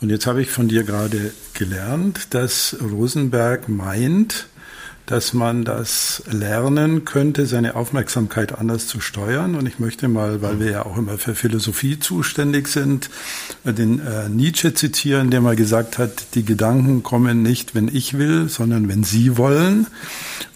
Und 0.00 0.10
jetzt 0.10 0.26
habe 0.26 0.42
ich 0.42 0.50
von 0.50 0.68
dir 0.68 0.84
gerade 0.84 1.32
gelernt, 1.54 2.34
dass 2.34 2.76
Rosenberg 2.80 3.68
meint, 3.68 4.48
dass 5.06 5.32
man 5.32 5.64
das 5.64 6.22
lernen 6.30 7.04
könnte, 7.04 7.46
seine 7.46 7.76
Aufmerksamkeit 7.76 8.58
anders 8.58 8.88
zu 8.88 9.00
steuern. 9.00 9.54
Und 9.54 9.66
ich 9.66 9.78
möchte 9.78 10.08
mal, 10.08 10.42
weil 10.42 10.58
wir 10.58 10.70
ja 10.70 10.86
auch 10.86 10.98
immer 10.98 11.16
für 11.16 11.34
Philosophie 11.34 11.98
zuständig 11.98 12.68
sind, 12.68 13.08
den 13.64 14.00
äh, 14.00 14.28
Nietzsche 14.28 14.74
zitieren, 14.74 15.30
der 15.30 15.40
mal 15.40 15.56
gesagt 15.56 15.98
hat, 15.98 16.34
die 16.34 16.44
Gedanken 16.44 17.04
kommen 17.04 17.42
nicht, 17.42 17.74
wenn 17.74 17.88
ich 17.88 18.18
will, 18.18 18.48
sondern 18.48 18.88
wenn 18.88 19.04
sie 19.04 19.38
wollen. 19.38 19.86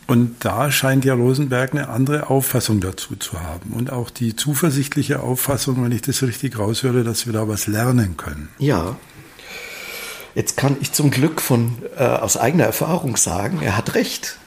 Und 0.09 0.45
da 0.45 0.73
scheint 0.73 1.05
ja 1.05 1.15
Rosenberg 1.15 1.71
eine 1.71 1.89
andere 1.89 2.31
Auffassung 2.31 2.81
dazu 2.81 3.15
zu 3.15 3.41
haben. 3.41 3.71
Und 3.71 3.93
auch 3.93 4.11
die 4.11 4.35
zuversichtliche 4.35 5.21
Auffassung, 5.21 5.85
wenn 5.85 5.93
ich 5.93 6.03
das 6.03 6.25
richtig 6.25 6.59
raushöre, 6.59 7.05
dass 7.05 7.27
wir 7.27 7.33
da 7.33 7.47
was 7.47 7.69
lernen 7.69 8.17
können. 8.17 8.49
Ja, 8.59 8.97
Jetzt 10.35 10.57
kann 10.57 10.77
ich 10.81 10.93
zum 10.93 11.11
Glück 11.11 11.41
von, 11.41 11.79
äh, 11.97 12.05
aus 12.05 12.37
eigener 12.37 12.65
Erfahrung 12.65 13.17
sagen, 13.17 13.61
er 13.63 13.77
hat 13.77 13.95
recht. 13.95 14.39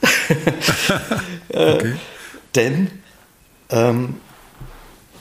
Äh, 1.50 1.74
okay. 1.74 1.94
denn 2.56 2.90
ähm, 3.70 4.16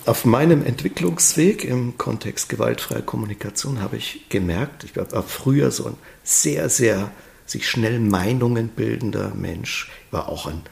auf 0.06 0.24
meinem 0.24 0.64
Entwicklungsweg 0.64 1.64
im 1.64 1.98
Kontext 1.98 2.48
gewaltfreie 2.48 3.02
Kommunikation 3.02 3.82
habe 3.82 3.96
ich 3.96 4.28
gemerkt, 4.30 4.84
ich 4.84 4.96
war 4.96 5.22
früher 5.24 5.70
so 5.70 5.86
ein 5.86 5.96
sehr, 6.22 6.70
sehr 6.70 7.10
sich 7.44 7.68
schnell 7.68 8.00
Meinungen 8.00 8.68
bildender 8.68 9.32
Mensch. 9.34 9.90
Ich 10.06 10.12
war 10.12 10.28
auch 10.28 10.46
ein 10.46 10.62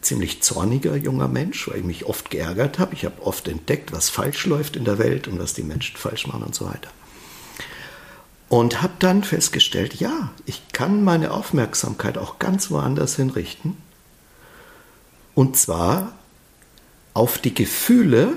ziemlich 0.00 0.42
zorniger 0.42 0.96
junger 0.96 1.28
Mensch, 1.28 1.68
weil 1.68 1.78
ich 1.78 1.84
mich 1.84 2.04
oft 2.06 2.30
geärgert 2.30 2.78
habe. 2.78 2.94
Ich 2.94 3.04
habe 3.04 3.22
oft 3.22 3.48
entdeckt, 3.48 3.92
was 3.92 4.08
falsch 4.08 4.46
läuft 4.46 4.76
in 4.76 4.84
der 4.84 4.98
Welt 4.98 5.28
und 5.28 5.38
was 5.38 5.54
die 5.54 5.62
Menschen 5.62 5.96
falsch 5.96 6.26
machen 6.26 6.44
und 6.44 6.54
so 6.54 6.66
weiter. 6.66 6.90
Und 8.50 8.82
habe 8.82 8.94
dann 8.98 9.22
festgestellt, 9.24 9.94
ja, 9.94 10.32
ich 10.44 10.60
kann 10.72 11.02
meine 11.02 11.30
Aufmerksamkeit 11.30 12.18
auch 12.18 12.38
ganz 12.38 12.70
woanders 12.70 13.16
hinrichten. 13.16 13.76
Und 15.34 15.56
zwar 15.56 16.18
auf 17.14 17.38
die 17.38 17.54
Gefühle 17.54 18.36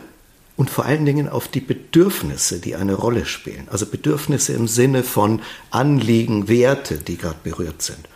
und 0.55 0.69
vor 0.69 0.85
allen 0.85 1.05
Dingen 1.05 1.27
auf 1.27 1.47
die 1.47 1.61
Bedürfnisse, 1.61 2.59
die 2.59 2.75
eine 2.75 2.93
Rolle 2.93 3.25
spielen. 3.25 3.67
Also 3.71 3.87
Bedürfnisse 3.87 4.53
im 4.53 4.67
Sinne 4.67 5.03
von 5.03 5.41
Anliegen, 5.71 6.47
Werte, 6.47 6.99
die 6.99 7.17
gerade 7.17 7.39
berührt 7.43 7.81
sind. 7.81 8.07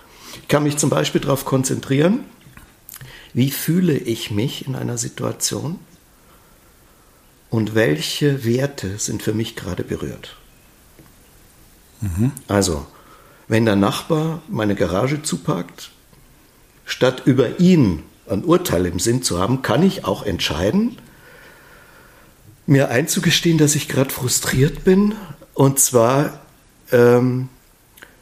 Ich 0.43 0.47
kann 0.47 0.63
mich 0.63 0.77
zum 0.77 0.91
Beispiel 0.91 1.21
darauf 1.21 1.45
konzentrieren, 1.45 2.25
wie 3.33 3.49
fühle 3.49 3.97
ich 3.97 4.29
mich 4.29 4.67
in 4.67 4.75
einer 4.75 4.99
Situation 4.99 5.79
und 7.49 7.73
welche 7.73 8.45
Werte 8.45 8.99
sind 8.99 9.23
für 9.23 9.33
mich 9.33 9.55
gerade 9.55 9.83
berührt. 9.83 10.35
Mhm. 12.01 12.31
Also, 12.47 12.85
wenn 13.47 13.65
der 13.65 13.75
Nachbar 13.75 14.41
meine 14.47 14.75
Garage 14.75 15.21
zupackt, 15.21 15.91
statt 16.85 17.23
über 17.25 17.59
ihn 17.59 18.03
ein 18.29 18.43
Urteil 18.43 18.85
im 18.85 18.99
Sinn 18.99 19.23
zu 19.23 19.39
haben, 19.39 19.61
kann 19.61 19.83
ich 19.83 20.05
auch 20.05 20.23
entscheiden, 20.23 20.97
mir 22.65 22.89
einzugestehen, 22.89 23.57
dass 23.57 23.75
ich 23.75 23.87
gerade 23.87 24.09
frustriert 24.09 24.83
bin. 24.83 25.15
Und 25.53 25.79
zwar, 25.79 26.41
ähm, 26.91 27.49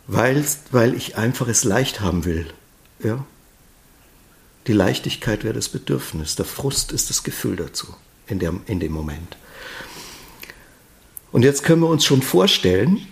weil, 0.08 0.44
weil 0.72 0.94
ich 0.94 1.18
einfach 1.18 1.48
es 1.48 1.64
leicht 1.64 2.02
haben 2.02 2.26
will. 2.26 2.46
Ja? 3.04 3.26
Die 4.68 4.74
Leichtigkeit 4.74 5.44
wäre 5.44 5.54
das 5.54 5.70
Bedürfnis, 5.70 6.36
der 6.36 6.46
Frust 6.46 6.92
ist 6.92 7.10
das 7.10 7.24
Gefühl 7.24 7.56
dazu 7.56 7.88
in, 8.28 8.40
der, 8.40 8.54
in 8.68 8.80
dem 8.80 8.92
Moment. 8.92 9.38
Und 11.32 11.44
jetzt 11.44 11.64
können 11.64 11.82
wir 11.82 11.90
uns 11.90 12.06
schon 12.06 12.22
vorstellen, 12.22 13.08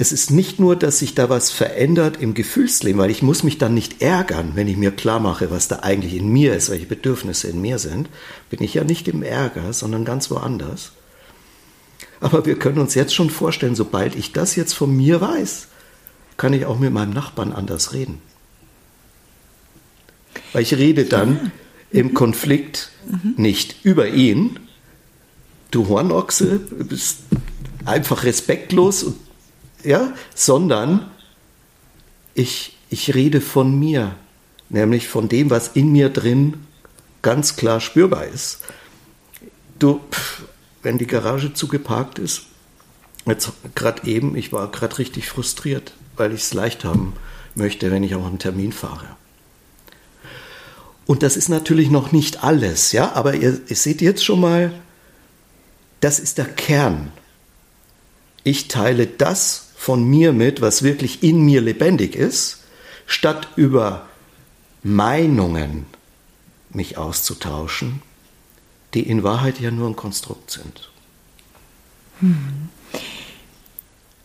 es 0.00 0.12
ist 0.12 0.30
nicht 0.30 0.58
nur, 0.58 0.76
dass 0.76 1.00
sich 1.00 1.14
da 1.14 1.28
was 1.28 1.50
verändert 1.50 2.16
im 2.22 2.32
Gefühlsleben, 2.32 2.98
weil 2.98 3.10
ich 3.10 3.22
muss 3.22 3.42
mich 3.42 3.58
dann 3.58 3.74
nicht 3.74 4.00
ärgern, 4.00 4.52
wenn 4.54 4.66
ich 4.66 4.78
mir 4.78 4.92
klar 4.92 5.20
mache, 5.20 5.50
was 5.50 5.68
da 5.68 5.80
eigentlich 5.80 6.14
in 6.14 6.28
mir 6.28 6.56
ist, 6.56 6.70
welche 6.70 6.86
Bedürfnisse 6.86 7.48
in 7.48 7.60
mir 7.60 7.78
sind, 7.78 8.08
bin 8.48 8.62
ich 8.62 8.72
ja 8.72 8.82
nicht 8.82 9.08
im 9.08 9.22
Ärger, 9.22 9.74
sondern 9.74 10.06
ganz 10.06 10.30
woanders. 10.30 10.92
Aber 12.18 12.46
wir 12.46 12.58
können 12.58 12.78
uns 12.78 12.94
jetzt 12.94 13.14
schon 13.14 13.28
vorstellen, 13.28 13.74
sobald 13.74 14.16
ich 14.16 14.32
das 14.32 14.56
jetzt 14.56 14.72
von 14.72 14.96
mir 14.96 15.20
weiß, 15.20 15.68
kann 16.38 16.54
ich 16.54 16.64
auch 16.64 16.78
mit 16.78 16.94
meinem 16.94 17.12
Nachbarn 17.12 17.52
anders 17.52 17.92
reden. 17.92 18.22
Weil 20.54 20.62
ich 20.62 20.72
rede 20.72 21.04
dann 21.04 21.52
im 21.90 22.14
Konflikt 22.14 22.90
nicht 23.36 23.84
über 23.84 24.08
ihn, 24.08 24.60
du 25.70 25.88
Hornochse, 25.88 26.58
bist 26.58 27.18
einfach 27.84 28.24
respektlos 28.24 29.02
und 29.02 29.16
ja, 29.84 30.12
sondern 30.34 31.10
ich, 32.34 32.76
ich 32.88 33.14
rede 33.14 33.40
von 33.40 33.78
mir, 33.78 34.14
nämlich 34.68 35.08
von 35.08 35.28
dem, 35.28 35.50
was 35.50 35.68
in 35.68 35.92
mir 35.92 36.08
drin 36.08 36.66
ganz 37.22 37.56
klar 37.56 37.80
spürbar 37.80 38.26
ist. 38.26 38.60
Du, 39.78 40.00
wenn 40.82 40.98
die 40.98 41.06
Garage 41.06 41.52
zugeparkt 41.52 42.18
ist, 42.18 42.42
jetzt 43.26 43.52
gerade 43.74 44.06
eben, 44.06 44.36
ich 44.36 44.52
war 44.52 44.70
gerade 44.70 44.98
richtig 44.98 45.28
frustriert, 45.28 45.92
weil 46.16 46.32
ich 46.32 46.42
es 46.42 46.54
leicht 46.54 46.84
haben 46.84 47.14
möchte, 47.54 47.90
wenn 47.90 48.02
ich 48.02 48.14
auch 48.14 48.26
einen 48.26 48.38
Termin 48.38 48.72
fahre. 48.72 49.06
Und 51.06 51.22
das 51.22 51.36
ist 51.36 51.48
natürlich 51.48 51.90
noch 51.90 52.12
nicht 52.12 52.44
alles, 52.44 52.92
ja, 52.92 53.12
aber 53.12 53.34
ihr, 53.34 53.60
ihr 53.66 53.76
seht 53.76 54.00
jetzt 54.00 54.24
schon 54.24 54.40
mal, 54.40 54.72
das 56.00 56.18
ist 56.18 56.38
der 56.38 56.46
Kern. 56.46 57.10
Ich 58.44 58.68
teile 58.68 59.06
das 59.06 59.69
von 59.80 60.04
mir 60.04 60.34
mit, 60.34 60.60
was 60.60 60.82
wirklich 60.82 61.22
in 61.22 61.40
mir 61.40 61.62
lebendig 61.62 62.14
ist, 62.14 62.64
statt 63.06 63.48
über 63.56 64.06
Meinungen 64.82 65.86
mich 66.68 66.98
auszutauschen, 66.98 68.02
die 68.92 69.00
in 69.00 69.22
Wahrheit 69.22 69.58
ja 69.58 69.70
nur 69.70 69.88
ein 69.88 69.96
Konstrukt 69.96 70.50
sind. 70.50 70.90
Hm. 72.18 72.68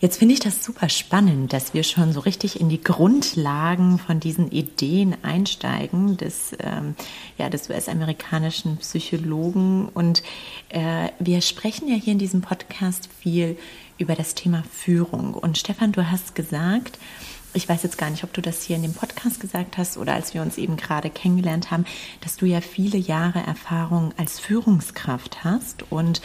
Jetzt 0.02 0.18
finde 0.18 0.34
ich 0.34 0.42
das 0.42 0.64
super 0.64 0.90
spannend, 0.90 1.54
dass 1.54 1.74
wir 1.74 1.84
schon 1.84 2.12
so 2.12 2.20
richtig 2.20 2.60
in 2.60 2.68
die 2.68 2.84
Grundlagen 2.84 3.98
von 3.98 4.20
diesen 4.20 4.52
Ideen 4.52 5.16
einsteigen 5.24 6.18
des, 6.18 6.52
ähm, 6.60 6.96
ja, 7.38 7.50
des 7.50 7.70
US-amerikanischen 7.70 8.76
Psychologen. 8.78 9.88
Und 9.88 10.22
äh, 10.68 11.10
wir 11.20 11.40
sprechen 11.40 11.88
ja 11.88 11.96
hier 11.96 12.12
in 12.12 12.20
diesem 12.20 12.42
Podcast 12.42 13.08
viel 13.20 13.52
über 13.52 13.60
das 14.16 14.36
Thema 14.36 14.64
Führung. 14.72 15.34
Und 15.34 15.58
Stefan, 15.58 15.92
du 15.92 16.10
hast 16.10 16.36
gesagt, 16.36 17.00
ich 17.54 17.70
weiß 17.70 17.84
jetzt 17.84 17.98
gar 17.98 18.10
nicht, 18.10 18.24
ob 18.24 18.34
du 18.34 18.42
das 18.42 18.64
hier 18.64 18.76
in 18.76 18.82
dem 18.82 18.94
Podcast 18.94 19.40
gesagt 19.40 19.78
hast 19.78 19.98
oder 19.98 20.14
als 20.14 20.34
wir 20.34 20.42
uns 20.42 20.58
eben 20.58 20.76
gerade 20.76 21.10
kennengelernt 21.10 21.72
haben, 21.72 21.86
dass 22.22 22.36
du 22.36 22.46
ja 22.46 22.60
viele 22.62 22.98
Jahre 22.98 23.40
Erfahrung 23.40 24.14
als 24.18 24.40
Führungskraft 24.40 25.44
hast 25.44 25.90
und 25.90 26.22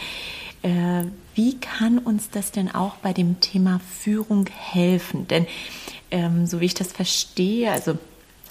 äh, 0.61 1.03
wie 1.33 1.57
kann 1.59 1.97
uns 1.97 2.29
das 2.29 2.51
denn 2.51 2.69
auch 2.69 2.95
bei 2.97 3.13
dem 3.13 3.39
Thema 3.39 3.79
Führung 3.79 4.47
helfen? 4.47 5.27
Denn 5.27 5.47
ähm, 6.11 6.45
so 6.45 6.59
wie 6.59 6.65
ich 6.65 6.73
das 6.73 6.91
verstehe, 6.91 7.71
also 7.71 7.97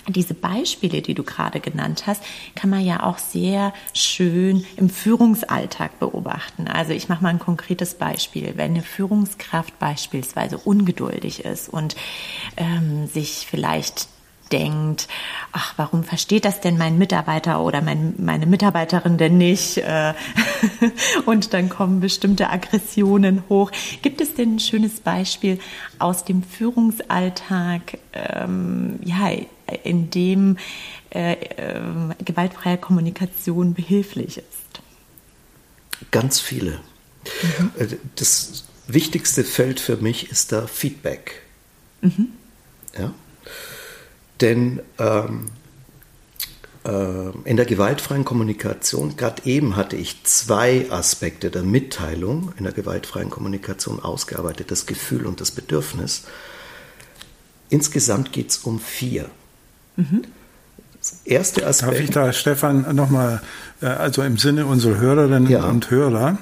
diese 0.09 0.35
Beispiele, 0.35 1.03
die 1.03 1.15
du 1.15 1.23
gerade 1.23 1.61
genannt 1.61 2.05
hast, 2.07 2.23
kann 2.55 2.71
man 2.71 2.85
ja 2.85 3.03
auch 3.03 3.19
sehr 3.19 3.73
schön 3.93 4.65
im 4.77 4.91
Führungsalltag 4.91 5.99
beobachten. 5.99 6.69
Also 6.69 6.93
ich 6.93 7.09
mache 7.09 7.23
mal 7.23 7.31
ein 7.31 7.39
konkretes 7.39 7.95
Beispiel. 7.95 8.55
Wenn 8.57 8.73
eine 8.73 8.83
Führungskraft 8.83 9.79
beispielsweise 9.79 10.59
ungeduldig 10.59 11.45
ist 11.45 11.69
und 11.69 11.97
ähm, 12.57 13.07
sich 13.07 13.47
vielleicht 13.49 14.09
denkt, 14.53 15.09
ach, 15.53 15.75
warum 15.77 16.05
versteht 16.05 16.45
das 16.45 16.61
denn 16.61 16.77
mein 16.77 16.99
Mitarbeiter 16.99 17.61
oder 17.61 17.83
mein, 17.83 18.15
meine 18.19 18.47
Mitarbeiterin 18.47 19.17
denn 19.17 19.39
nicht? 19.39 19.79
Äh, 19.79 20.15
und 21.27 21.53
dann 21.55 21.69
kommen 21.69 22.01
bestimmte 22.01 22.51
Aggressionen 22.51 23.45
hoch. 23.49 23.71
Gibt 24.03 24.21
es 24.21 24.35
denn 24.35 24.57
ein 24.57 24.61
schönes 24.61 25.01
Beispiel 25.01 25.59
aus 25.99 26.25
dem 26.25 26.43
Führungsalltag, 26.43 27.99
ähm, 28.13 28.99
ja, 29.05 29.31
in 29.83 30.11
dem 30.11 30.57
äh, 31.11 31.33
äh, 31.33 31.81
gewaltfreie 32.25 32.79
Kommunikation 32.79 33.75
behilflich 33.75 34.39
ist? 34.39 34.81
Ganz 36.11 36.41
viele. 36.41 36.81
Mhm. 37.59 37.71
Äh, 37.79 37.87
das 38.17 38.65
wichtigste 38.87 39.45
Feld 39.45 39.81
für 39.81 39.97
mich 39.97 40.31
ist 40.31 40.53
da 40.53 40.67
Feedback. 40.67 41.43
Mhm. 42.01 42.29
Ja? 42.99 43.15
Denn 44.41 44.81
ähm, 44.99 45.51
äh, 46.85 47.31
in 47.45 47.57
der 47.57 47.67
gewaltfreien 47.67 48.25
Kommunikation, 48.25 49.17
gerade 49.17 49.43
eben 49.45 49.77
hatte 49.77 49.97
ich 49.97 50.25
zwei 50.25 50.91
Aspekte 50.91 51.51
der 51.51 51.63
Mitteilung 51.63 52.53
in 52.57 52.65
der 52.65 52.73
gewaltfreien 52.73 53.31
Kommunikation 53.31 54.01
ausgearbeitet, 54.01 54.71
das 54.71 54.87
Gefühl 54.87 55.27
und 55.27 55.41
das 55.41 55.51
Bedürfnis. 55.51 56.25
Insgesamt 57.69 58.33
geht 58.33 58.51
es 58.51 58.59
um 58.59 58.81
vier. 58.81 59.31
Mhm. 59.97 60.23
Das 60.99 61.21
erste 61.25 61.67
Aspekt. 61.67 61.93
Darf 61.93 62.01
ich 62.01 62.11
da, 62.11 62.33
Stefan, 62.33 62.95
nochmal, 62.95 63.41
äh, 63.81 63.87
also 63.87 64.23
im 64.23 64.37
Sinne 64.37 64.67
unserer 64.67 64.99
Hörerinnen 64.99 65.49
ja. 65.49 65.65
und 65.65 65.91
Hörer, 65.91 66.39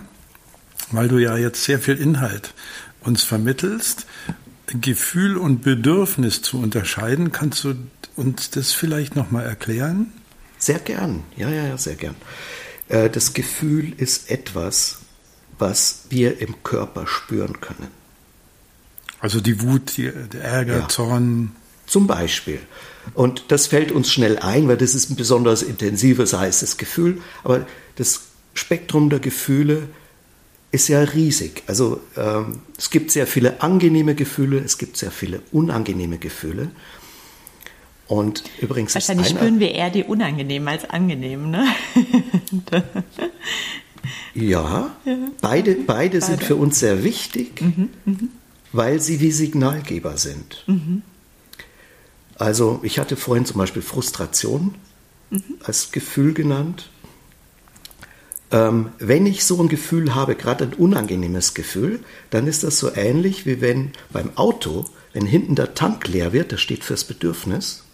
weil 0.91 1.09
du 1.09 1.19
ja 1.19 1.37
jetzt 1.37 1.65
sehr 1.65 1.79
viel 1.79 1.97
Inhalt 1.97 2.55
uns 3.01 3.23
vermittelst, 3.23 4.07
Gefühl 4.67 5.37
und 5.37 5.63
Bedürfnis 5.63 6.43
zu 6.43 6.61
unterscheiden. 6.61 7.33
Kannst 7.33 7.65
du 7.65 7.75
uns 8.17 8.51
das 8.51 8.73
vielleicht 8.73 9.17
nochmal 9.17 9.47
erklären? 9.47 10.13
Sehr 10.59 10.81
gern, 10.81 11.23
ja, 11.37 11.49
ja, 11.49 11.69
ja, 11.69 11.79
sehr 11.79 11.95
gern. 11.95 12.17
Äh, 12.89 13.09
das 13.11 13.33
Gefühl 13.33 13.93
ist 13.97 14.31
etwas, 14.31 14.99
was 15.59 16.07
wir 16.11 16.41
im 16.41 16.63
Körper 16.63 17.07
spüren 17.07 17.61
können. 17.61 17.89
Also 19.21 19.41
die 19.41 19.63
Wut, 19.63 19.97
die, 19.97 20.11
der 20.33 20.45
Ärger, 20.45 20.79
ja. 20.81 20.89
Zorn. 20.89 21.53
Zum 21.89 22.07
Beispiel. 22.07 22.61
Und 23.15 23.45
das 23.49 23.67
fällt 23.67 23.93
uns 23.93 24.13
schnell 24.13 24.39
ein, 24.39 24.69
weil 24.69 24.77
das 24.77 24.95
ist 24.95 25.11
ein 25.11 25.17
besonders 25.17 25.63
intensives, 25.63 26.35
heißes 26.35 26.77
Gefühl. 26.77 27.23
Aber 27.43 27.67
das 27.97 28.21
Spektrum 28.55 29.09
der 29.09 29.21
Gefühle 29.21 29.89
ist 30.71 30.89
ja 30.89 31.01
riesig. 31.01 31.63
Also 31.67 32.01
ähm, 32.17 32.61
es 32.77 32.91
gibt 32.91 33.11
sehr 33.11 33.27
viele 33.27 33.63
angenehme 33.63 34.15
Gefühle, 34.15 34.59
es 34.59 34.77
gibt 34.77 34.99
sehr 34.99 35.11
viele 35.11 35.41
unangenehme 35.51 36.19
Gefühle. 36.19 36.71
Und 38.07 38.45
übrigens 38.61 38.95
Wahrscheinlich 38.95 39.29
spüren 39.29 39.61
wir 39.61 39.73
eher 39.73 39.91
die 39.91 40.05
unangenehmen 40.05 40.69
als 40.69 40.89
angenehmen, 40.89 41.51
ne? 41.51 41.67
ja, 44.35 44.97
beide, 45.05 45.31
beide, 45.41 45.75
beide, 45.75 46.21
sind 46.21 46.43
für 46.43 46.57
uns 46.57 46.81
sehr 46.81 47.05
wichtig, 47.05 47.61
mhm, 47.61 47.91
mh. 48.07 48.19
weil 48.73 49.01
sie 49.01 49.21
wie 49.21 49.31
Signalgeber 49.31 50.17
sind. 50.17 50.65
Mhm. 50.67 51.03
Also 52.39 52.81
ich 52.83 52.99
hatte 52.99 53.17
vorhin 53.17 53.45
zum 53.45 53.59
Beispiel 53.59 53.83
Frustration 53.83 54.75
mhm. 55.31 55.43
als 55.65 55.91
Gefühl 55.93 56.33
genannt. 56.33 56.89
Ähm, 58.51 58.93
wenn 58.99 59.27
ich 59.27 59.45
so 59.45 59.61
ein 59.61 59.69
Gefühl 59.69 60.15
habe, 60.15 60.35
gerade 60.35 60.65
ein 60.65 60.75
unangenehmes 60.75 61.53
Gefühl, 61.53 62.01
dann 62.31 62.47
ist 62.47 62.65
das 62.65 62.79
so 62.79 62.95
ähnlich 62.95 63.45
wie 63.45 63.61
wenn 63.61 63.93
beim 64.11 64.37
Auto, 64.37 64.87
wenn 65.13 65.27
hinten 65.27 65.55
der 65.55 65.75
Tank 65.75 66.09
leer 66.09 66.33
wird, 66.33 66.53
das 66.53 66.61
steht 66.61 66.85
fürs 66.85 67.05
Bedürfnis, 67.05 67.85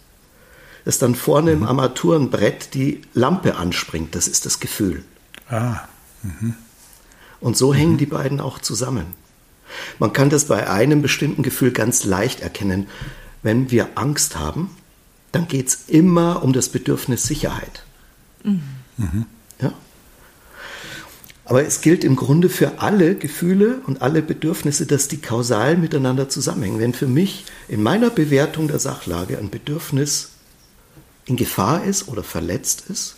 dass 0.85 0.99
dann 0.99 1.15
vorne 1.15 1.51
mhm. 1.51 1.63
im 1.63 1.67
Armaturenbrett 1.67 2.73
die 2.73 3.01
Lampe 3.13 3.57
anspringt, 3.57 4.15
das 4.15 4.27
ist 4.27 4.45
das 4.45 4.59
Gefühl. 4.59 5.03
Ah. 5.49 5.79
Mhm. 6.23 6.53
Und 7.41 7.57
so 7.57 7.73
mhm. 7.73 7.77
hängen 7.77 7.97
die 7.97 8.05
beiden 8.05 8.39
auch 8.39 8.59
zusammen. 8.59 9.07
Man 9.99 10.13
kann 10.13 10.29
das 10.29 10.45
bei 10.45 10.69
einem 10.69 11.01
bestimmten 11.01 11.43
Gefühl 11.43 11.71
ganz 11.71 12.05
leicht 12.05 12.39
erkennen. 12.39 12.87
Wenn 13.45 13.69
wir 13.69 13.89
Angst 13.93 14.37
haben, 14.39 14.71
dann 15.31 15.47
geht 15.47 15.67
es 15.67 15.83
immer 15.87 16.41
um 16.41 16.51
das 16.51 16.69
Bedürfnis 16.69 17.25
Sicherheit. 17.25 17.83
Mhm. 18.43 18.63
mhm. 18.97 19.25
Ja? 19.61 19.71
Aber 21.43 21.63
es 21.63 21.81
gilt 21.81 22.03
im 22.03 22.15
Grunde 22.15 22.49
für 22.49 22.79
alle 22.79 23.13
Gefühle 23.13 23.81
und 23.85 24.01
alle 24.01 24.23
Bedürfnisse, 24.23 24.87
dass 24.87 25.09
die 25.09 25.21
kausal 25.21 25.77
miteinander 25.77 26.27
zusammenhängen. 26.27 26.79
Wenn 26.79 26.93
für 26.95 27.05
mich 27.05 27.45
in 27.67 27.83
meiner 27.83 28.09
Bewertung 28.09 28.67
der 28.67 28.79
Sachlage 28.79 29.37
ein 29.37 29.51
Bedürfnis 29.51 30.31
in 31.27 31.35
Gefahr 31.35 31.83
ist 31.83 32.07
oder 32.07 32.23
verletzt 32.23 32.85
ist, 32.89 33.13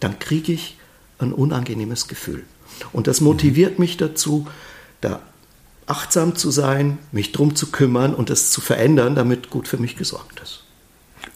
dann 0.00 0.18
kriege 0.18 0.52
ich 0.52 0.76
ein 1.20 1.32
unangenehmes 1.32 2.08
Gefühl. 2.08 2.44
Und 2.92 3.06
das 3.06 3.20
motiviert 3.20 3.78
mich 3.78 3.96
dazu, 3.96 4.48
da 5.00 5.22
achtsam 5.88 6.36
zu 6.36 6.50
sein, 6.50 6.98
mich 7.12 7.32
drum 7.32 7.54
zu 7.54 7.70
kümmern 7.70 8.14
und 8.14 8.30
es 8.30 8.50
zu 8.50 8.60
verändern, 8.60 9.14
damit 9.14 9.50
gut 9.50 9.68
für 9.68 9.78
mich 9.78 9.96
gesorgt 9.96 10.40
ist. 10.40 10.64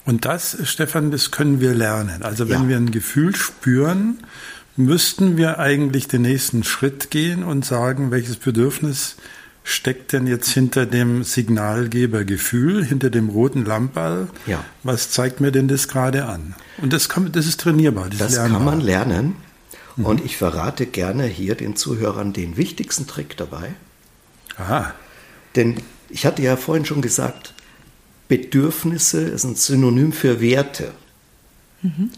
Und 0.05 0.25
das, 0.25 0.57
Stefan, 0.63 1.11
das 1.11 1.31
können 1.31 1.59
wir 1.59 1.73
lernen. 1.73 2.23
Also 2.23 2.49
wenn 2.49 2.63
ja. 2.63 2.69
wir 2.69 2.77
ein 2.77 2.91
Gefühl 2.91 3.35
spüren, 3.35 4.19
müssten 4.75 5.37
wir 5.37 5.59
eigentlich 5.59 6.07
den 6.07 6.23
nächsten 6.23 6.63
Schritt 6.63 7.09
gehen 7.09 7.43
und 7.43 7.65
sagen, 7.65 8.11
welches 8.11 8.37
Bedürfnis 8.37 9.15
steckt 9.63 10.11
denn 10.11 10.27
jetzt 10.27 10.49
hinter 10.49 10.85
dem 10.85 11.23
Signalgebergefühl, 11.23 12.83
hinter 12.83 13.09
dem 13.09 13.29
roten 13.29 13.65
Lammball? 13.65 14.27
Ja. 14.45 14.63
Was 14.83 15.11
zeigt 15.11 15.39
mir 15.39 15.51
denn 15.51 15.67
das 15.67 15.87
gerade 15.87 16.25
an? 16.25 16.55
Und 16.81 16.91
das, 16.91 17.07
kann, 17.07 17.31
das 17.31 17.47
ist 17.47 17.61
trainierbar. 17.61 18.09
Das, 18.09 18.35
das 18.35 18.35
kann 18.35 18.65
man 18.65 18.81
lernen. 18.81 19.35
Mhm. 19.95 20.05
Und 20.05 20.25
ich 20.25 20.37
verrate 20.37 20.85
gerne 20.85 21.25
hier 21.25 21.55
den 21.55 21.75
Zuhörern 21.75 22.33
den 22.33 22.57
wichtigsten 22.57 23.07
Trick 23.07 23.37
dabei. 23.37 23.73
Aha. 24.57 24.93
Denn 25.55 25.77
ich 26.09 26.25
hatte 26.25 26.41
ja 26.41 26.57
vorhin 26.57 26.85
schon 26.85 27.01
gesagt, 27.01 27.53
Bedürfnisse 28.27 29.21
ist 29.21 29.43
ein 29.43 29.55
Synonym 29.55 30.11
für 30.11 30.41
Werte. 30.41 30.91
Mhm. 31.81 32.11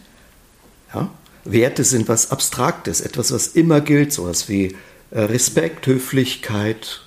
Ja? 0.94 1.10
Werte 1.44 1.84
sind 1.84 2.08
was 2.08 2.32
Abstraktes, 2.32 3.02
etwas, 3.02 3.32
was 3.32 3.48
immer 3.48 3.82
gilt, 3.82 4.12
sowas 4.12 4.50
wie 4.50 4.76
äh, 5.12 5.20
Respekt, 5.22 5.86
Höflichkeit, 5.88 7.02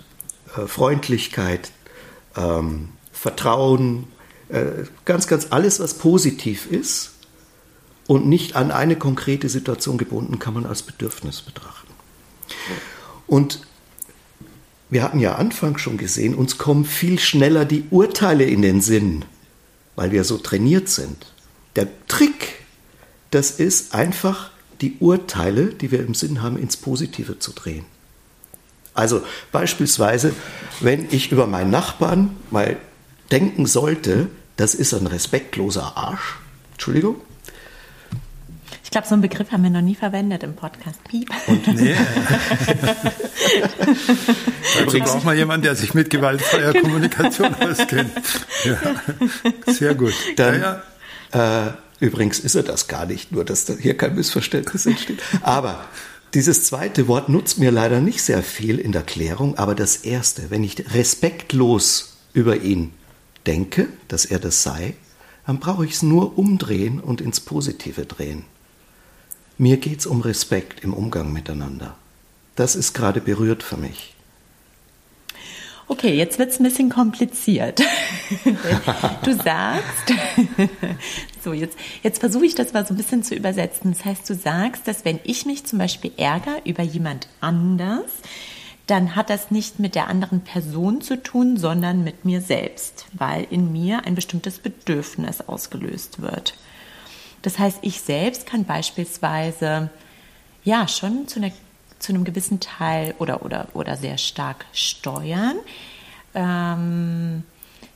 äh, 0.56 0.66
Freundlichkeit, 0.66 1.72
ähm, 2.36 2.90
Vertrauen, 3.12 4.06
äh, 4.48 4.84
ganz, 5.04 5.26
ganz 5.26 5.48
alles, 5.50 5.80
was 5.80 5.94
positiv 5.94 6.70
ist 6.70 7.10
und 8.06 8.26
nicht 8.26 8.56
an 8.56 8.70
eine 8.70 8.96
konkrete 8.96 9.48
Situation 9.48 9.98
gebunden, 9.98 10.38
kann 10.38 10.54
man 10.54 10.66
als 10.66 10.82
Bedürfnis 10.82 11.42
betrachten. 11.42 11.92
Und 13.26 13.60
wir 14.90 15.02
hatten 15.02 15.20
ja 15.20 15.34
Anfang 15.34 15.78
schon 15.78 15.98
gesehen, 15.98 16.34
uns 16.34 16.58
kommen 16.58 16.84
viel 16.84 17.18
schneller 17.18 17.64
die 17.64 17.84
Urteile 17.90 18.44
in 18.44 18.62
den 18.62 18.80
Sinn, 18.80 19.24
weil 19.96 20.12
wir 20.12 20.24
so 20.24 20.38
trainiert 20.38 20.88
sind. 20.88 21.26
Der 21.76 21.88
Trick, 22.06 22.54
das 23.30 23.50
ist 23.50 23.94
einfach 23.94 24.50
die 24.80 24.96
Urteile, 25.00 25.66
die 25.66 25.90
wir 25.90 26.00
im 26.00 26.14
Sinn 26.14 26.42
haben, 26.42 26.58
ins 26.58 26.76
Positive 26.76 27.38
zu 27.38 27.52
drehen. 27.52 27.84
Also 28.94 29.22
beispielsweise, 29.52 30.34
wenn 30.80 31.06
ich 31.10 31.30
über 31.30 31.46
meinen 31.46 31.70
Nachbarn 31.70 32.36
mal 32.50 32.76
denken 33.30 33.66
sollte, 33.66 34.28
das 34.56 34.74
ist 34.74 34.94
ein 34.94 35.06
respektloser 35.06 35.96
Arsch, 35.96 36.36
Entschuldigung, 36.72 37.16
ich 38.88 38.90
glaube, 38.90 39.06
so 39.06 39.12
einen 39.12 39.20
Begriff 39.20 39.52
haben 39.52 39.62
wir 39.64 39.68
noch 39.68 39.82
nie 39.82 39.94
verwendet 39.94 40.42
im 40.42 40.54
Podcast. 40.56 41.04
Piep. 41.04 41.28
Und 41.46 41.66
nee. 41.74 41.94
Dazu 44.78 44.98
braucht 45.00 45.26
man 45.26 45.36
jemanden, 45.36 45.64
der 45.64 45.74
sich 45.74 45.92
mit 45.92 46.08
gewaltfreier 46.08 46.72
genau. 46.72 46.86
Kommunikation 46.86 47.54
auskennt. 47.54 48.10
Ja. 48.64 48.78
Sehr 49.66 49.94
gut. 49.94 50.14
Dann, 50.36 50.54
ja, 50.62 50.82
ja. 51.34 51.66
Äh, 51.66 51.72
übrigens 52.00 52.38
ist 52.38 52.54
er 52.54 52.62
das 52.62 52.88
gar 52.88 53.04
nicht, 53.04 53.30
nur 53.30 53.44
dass 53.44 53.66
da 53.66 53.74
hier 53.74 53.94
kein 53.94 54.14
Missverständnis 54.14 54.86
entsteht. 54.86 55.20
Aber 55.42 55.84
dieses 56.32 56.64
zweite 56.64 57.08
Wort 57.08 57.28
nutzt 57.28 57.58
mir 57.58 57.70
leider 57.70 58.00
nicht 58.00 58.22
sehr 58.22 58.42
viel 58.42 58.78
in 58.78 58.92
der 58.92 59.02
Klärung, 59.02 59.58
aber 59.58 59.74
das 59.74 59.96
erste, 59.96 60.48
wenn 60.48 60.64
ich 60.64 60.94
respektlos 60.94 62.16
über 62.32 62.56
ihn 62.62 62.94
denke, 63.46 63.88
dass 64.08 64.24
er 64.24 64.38
das 64.38 64.62
sei, 64.62 64.94
dann 65.46 65.58
brauche 65.58 65.84
ich 65.84 65.92
es 65.92 66.02
nur 66.02 66.38
umdrehen 66.38 67.00
und 67.00 67.20
ins 67.20 67.40
Positive 67.40 68.06
drehen. 68.06 68.46
Mir 69.60 69.76
geht 69.78 69.98
es 69.98 70.06
um 70.06 70.20
Respekt 70.20 70.84
im 70.84 70.94
Umgang 70.94 71.32
miteinander. 71.32 71.96
Das 72.54 72.76
ist 72.76 72.92
gerade 72.92 73.20
berührt 73.20 73.64
für 73.64 73.76
mich. 73.76 74.14
Okay, 75.88 76.14
jetzt 76.14 76.38
wird 76.38 76.50
es 76.50 76.60
ein 76.60 76.64
bisschen 76.64 76.90
kompliziert. 76.90 77.80
du 79.24 79.34
sagst, 79.34 80.12
so 81.42 81.52
jetzt, 81.52 81.76
jetzt 82.04 82.20
versuche 82.20 82.46
ich 82.46 82.54
das 82.54 82.72
mal 82.72 82.86
so 82.86 82.94
ein 82.94 82.98
bisschen 82.98 83.24
zu 83.24 83.34
übersetzen. 83.34 83.92
Das 83.92 84.04
heißt, 84.04 84.30
du 84.30 84.34
sagst, 84.34 84.86
dass 84.86 85.04
wenn 85.04 85.18
ich 85.24 85.44
mich 85.44 85.64
zum 85.64 85.80
Beispiel 85.80 86.12
ärgere 86.16 86.60
über 86.64 86.84
jemand 86.84 87.26
anders, 87.40 88.04
dann 88.86 89.16
hat 89.16 89.28
das 89.28 89.50
nicht 89.50 89.80
mit 89.80 89.96
der 89.96 90.06
anderen 90.06 90.42
Person 90.42 91.00
zu 91.00 91.20
tun, 91.20 91.56
sondern 91.56 92.04
mit 92.04 92.24
mir 92.24 92.42
selbst, 92.42 93.06
weil 93.12 93.46
in 93.50 93.72
mir 93.72 94.04
ein 94.06 94.14
bestimmtes 94.14 94.58
Bedürfnis 94.58 95.40
ausgelöst 95.40 96.22
wird. 96.22 96.54
Das 97.42 97.58
heißt, 97.58 97.78
ich 97.82 98.00
selbst 98.00 98.46
kann 98.46 98.64
beispielsweise 98.64 99.90
ja 100.64 100.88
schon 100.88 101.28
zu, 101.28 101.40
einer, 101.40 101.52
zu 101.98 102.12
einem 102.12 102.24
gewissen 102.24 102.60
Teil 102.60 103.14
oder, 103.18 103.44
oder, 103.44 103.68
oder 103.74 103.96
sehr 103.96 104.18
stark 104.18 104.66
steuern, 104.72 105.56
ähm, 106.34 107.44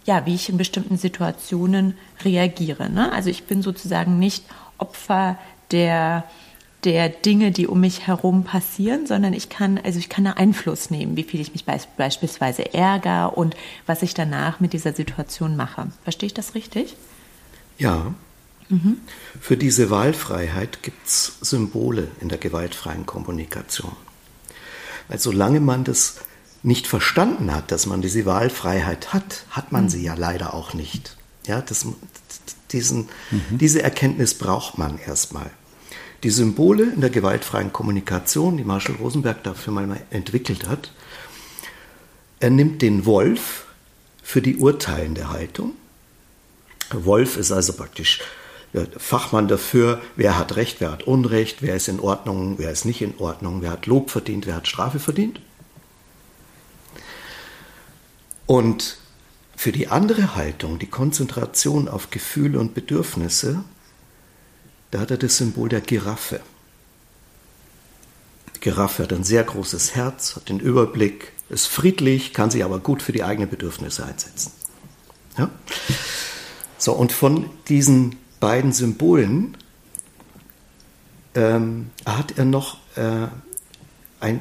ja, 0.05 0.27
wie 0.27 0.35
ich 0.35 0.49
in 0.49 0.57
bestimmten 0.57 0.97
Situationen 0.97 1.97
reagiere. 2.25 2.91
Ne? 2.91 3.13
Also 3.13 3.31
ich 3.31 3.45
bin 3.45 3.63
sozusagen 3.63 4.19
nicht 4.19 4.45
Opfer 4.79 5.39
der, 5.71 6.25
der 6.85 7.09
Dinge, 7.09 7.53
die 7.53 7.69
um 7.69 7.81
mich 7.81 8.07
herum 8.07 8.43
passieren, 8.43 9.07
sondern 9.07 9.33
ich 9.33 9.49
kann, 9.49 9.79
also 9.83 9.99
ich 9.99 10.09
kann 10.09 10.27
Einfluss 10.27 10.91
nehmen, 10.91 11.17
wie 11.17 11.23
viel 11.23 11.41
ich 11.41 11.53
mich 11.53 11.65
beispielsweise 11.65 12.75
ärgere 12.75 13.37
und 13.37 13.55
was 13.87 14.03
ich 14.03 14.15
danach 14.15 14.59
mit 14.59 14.73
dieser 14.73 14.93
Situation 14.93 15.57
mache. 15.57 15.89
Verstehe 16.03 16.27
ich 16.27 16.35
das 16.35 16.55
richtig? 16.57 16.97
Ja, 17.79 18.15
Mhm. 18.73 18.97
Für 19.39 19.59
diese 19.59 19.91
Wahlfreiheit 19.91 20.83
gibt 20.83 21.07
es 21.07 21.35
Symbole 21.43 22.09
in 22.21 22.31
der 22.31 22.39
gewaltfreien 22.39 23.05
Kommunikation. 23.05 23.93
Weil 25.09 25.19
solange 25.19 25.61
man 25.61 25.85
das 25.85 26.17
nicht 26.63 26.87
verstanden 26.87 27.55
hat, 27.55 27.71
dass 27.71 27.85
man 27.85 28.01
diese 28.01 28.25
Wahlfreiheit 28.25 29.13
hat, 29.13 29.45
hat 29.51 29.73
man 29.73 29.85
mhm. 29.85 29.89
sie 29.91 30.03
ja 30.03 30.15
leider 30.15 30.55
auch 30.55 30.73
nicht. 30.73 31.19
Ja, 31.47 31.61
das, 31.61 31.87
diesen, 32.71 33.11
mhm. 33.31 33.59
Diese 33.59 33.83
Erkenntnis 33.83 34.33
braucht 34.33 34.79
man 34.79 34.99
erstmal. 34.99 35.51
Die 36.23 36.31
Symbole 36.31 36.85
in 36.85 37.03
der 37.03 37.11
gewaltfreien 37.11 37.75
Kommunikation, 37.75 38.57
die 38.57 38.65
Marshall 38.65 38.95
Rosenberg 38.95 39.43
dafür 39.43 39.75
mal 39.75 40.01
entwickelt 40.09 40.67
hat, 40.67 40.93
er 42.41 42.49
nimmt 42.49 42.81
den 42.81 43.05
Wolf 43.05 43.67
für 44.23 44.41
die 44.41 44.57
urteilende 44.57 45.29
Haltung. 45.29 45.73
Wolf 46.91 47.37
ist 47.37 47.53
also 47.53 47.75
praktisch 47.75 48.21
Fachmann 48.97 49.49
dafür, 49.49 50.01
wer 50.17 50.39
hat 50.39 50.57
Recht, 50.57 50.81
wer 50.81 50.93
hat 50.93 51.03
Unrecht, 51.03 51.61
wer 51.61 51.77
ist 51.77 51.89
in 51.89 52.01
Ordnung, 52.01 52.59
wer 52.59 52.71
ist 52.71 52.87
nicht 52.87 53.03
in 53.03 53.19
Ordnung, 53.19 53.61
wer 53.61 53.71
hat 53.71 53.87
Lob 53.87 54.11
verdient, 54.11 54.47
wer 54.47 54.55
hat 54.55 54.67
Strafe 54.67 54.99
verdient. 54.99 55.41
Und 58.47 58.97
für 59.57 59.73
die 59.73 59.89
andere 59.89 60.35
Haltung, 60.35 60.79
die 60.79 60.87
Konzentration 60.87 61.87
auf 61.87 62.11
Gefühle 62.11 62.59
und 62.59 62.75
Bedürfnisse, 62.75 63.63
da 64.91 65.01
hat 65.01 65.11
er 65.11 65.19
das 65.19 65.37
Symbol 65.37 65.69
der 65.69 65.83
Giraffe. 65.83 66.41
Die 68.57 68.61
Giraffe 68.61 69.03
hat 69.03 69.13
ein 69.13 69.25
sehr 69.25 69.45
großes 69.45 69.95
Herz, 69.95 70.35
hat 70.37 70.49
den 70.49 70.61
Überblick, 70.61 71.33
ist 71.51 71.67
friedlich, 71.67 72.33
kann 72.33 72.51
sich 72.51 72.65
aber 72.65 72.79
gut 72.79 73.03
für 73.03 73.13
die 73.13 73.23
eigenen 73.23 73.51
Bedürfnisse 73.51 74.07
einsetzen. 74.07 74.53
Ja? 75.37 75.51
So, 76.79 76.93
und 76.93 77.13
von 77.13 77.49
diesen 77.69 78.17
beiden 78.43 78.73
Symbolen 78.73 79.57
ähm, 81.37 81.91
hat 82.05 82.39
er 82.39 82.45
noch 82.45 82.79
äh, 82.97 83.29
ein, 84.19 84.41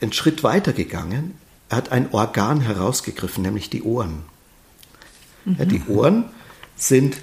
einen 0.00 0.12
Schritt 0.12 0.42
weiter 0.42 0.72
gegangen. 0.72 1.38
Er 1.68 1.76
hat 1.76 1.92
ein 1.92 2.12
Organ 2.12 2.60
herausgegriffen, 2.60 3.44
nämlich 3.44 3.70
die 3.70 3.84
Ohren. 3.84 4.24
Mhm. 5.44 5.56
Ja, 5.56 5.64
die 5.66 5.82
Ohren 5.86 6.24
sind 6.74 7.16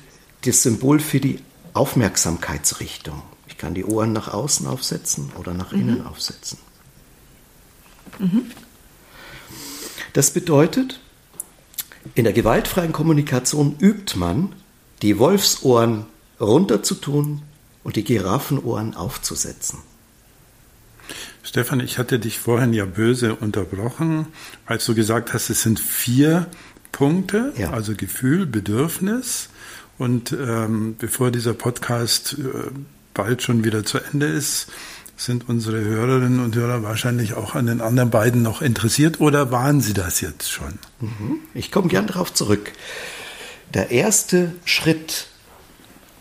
das 0.45 0.63
Symbol 0.63 1.01
für 1.01 1.19
die 1.19 1.39
Aufmerksamkeitsrichtung. 1.73 3.21
Ich 3.49 3.57
kann 3.57 3.73
die 3.73 3.83
Ohren 3.83 4.13
nach 4.13 4.29
außen 4.29 4.67
aufsetzen 4.67 5.33
oder 5.37 5.53
nach 5.53 5.73
mhm. 5.73 5.81
innen 5.81 6.07
aufsetzen. 6.07 6.59
Mhm. 8.19 8.51
Das 10.13 10.31
bedeutet, 10.31 11.01
in 12.15 12.23
der 12.23 12.31
gewaltfreien 12.31 12.93
Kommunikation 12.93 13.75
übt 13.81 14.17
man 14.17 14.53
die 15.01 15.19
Wolfsohren 15.19 16.05
runterzutun 16.39 17.41
und 17.83 17.95
die 17.95 18.03
Giraffenohren 18.03 18.95
aufzusetzen. 18.95 19.79
Stefan, 21.43 21.79
ich 21.79 21.97
hatte 21.97 22.19
dich 22.19 22.37
vorhin 22.37 22.73
ja 22.73 22.85
böse 22.85 23.35
unterbrochen, 23.35 24.27
als 24.65 24.85
du 24.85 24.93
gesagt 24.93 25.33
hast, 25.33 25.49
es 25.49 25.63
sind 25.63 25.79
vier 25.79 26.47
Punkte, 26.91 27.53
ja. 27.57 27.71
also 27.71 27.95
Gefühl, 27.95 28.45
Bedürfnis. 28.45 29.49
Und 29.97 30.31
ähm, 30.31 30.95
bevor 30.97 31.31
dieser 31.31 31.53
Podcast 31.53 32.37
äh, 32.37 32.69
bald 33.13 33.41
schon 33.41 33.63
wieder 33.63 33.83
zu 33.83 33.99
Ende 33.99 34.27
ist, 34.27 34.67
sind 35.17 35.49
unsere 35.49 35.81
Hörerinnen 35.81 36.39
und 36.39 36.55
Hörer 36.55 36.83
wahrscheinlich 36.83 37.33
auch 37.33 37.53
an 37.55 37.65
den 37.65 37.81
anderen 37.81 38.09
beiden 38.09 38.41
noch 38.41 38.61
interessiert 38.61 39.19
oder 39.19 39.51
waren 39.51 39.81
sie 39.81 39.93
das 39.93 40.21
jetzt 40.21 40.49
schon? 40.49 40.79
Mhm. 41.01 41.39
Ich 41.53 41.71
komme 41.71 41.89
gern 41.89 42.07
darauf 42.07 42.33
zurück. 42.33 42.71
Der 43.73 43.91
erste 43.91 44.53
Schritt 44.65 45.27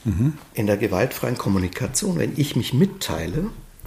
mhm. 0.04 0.34
in 0.54 0.66
der 0.66 0.76
gewaltfreien 0.76 1.38
Kommunikation, 1.38 2.18
wenn 2.18 2.32
ich 2.36 2.56
mich 2.56 2.74
mitteile, 2.74 3.46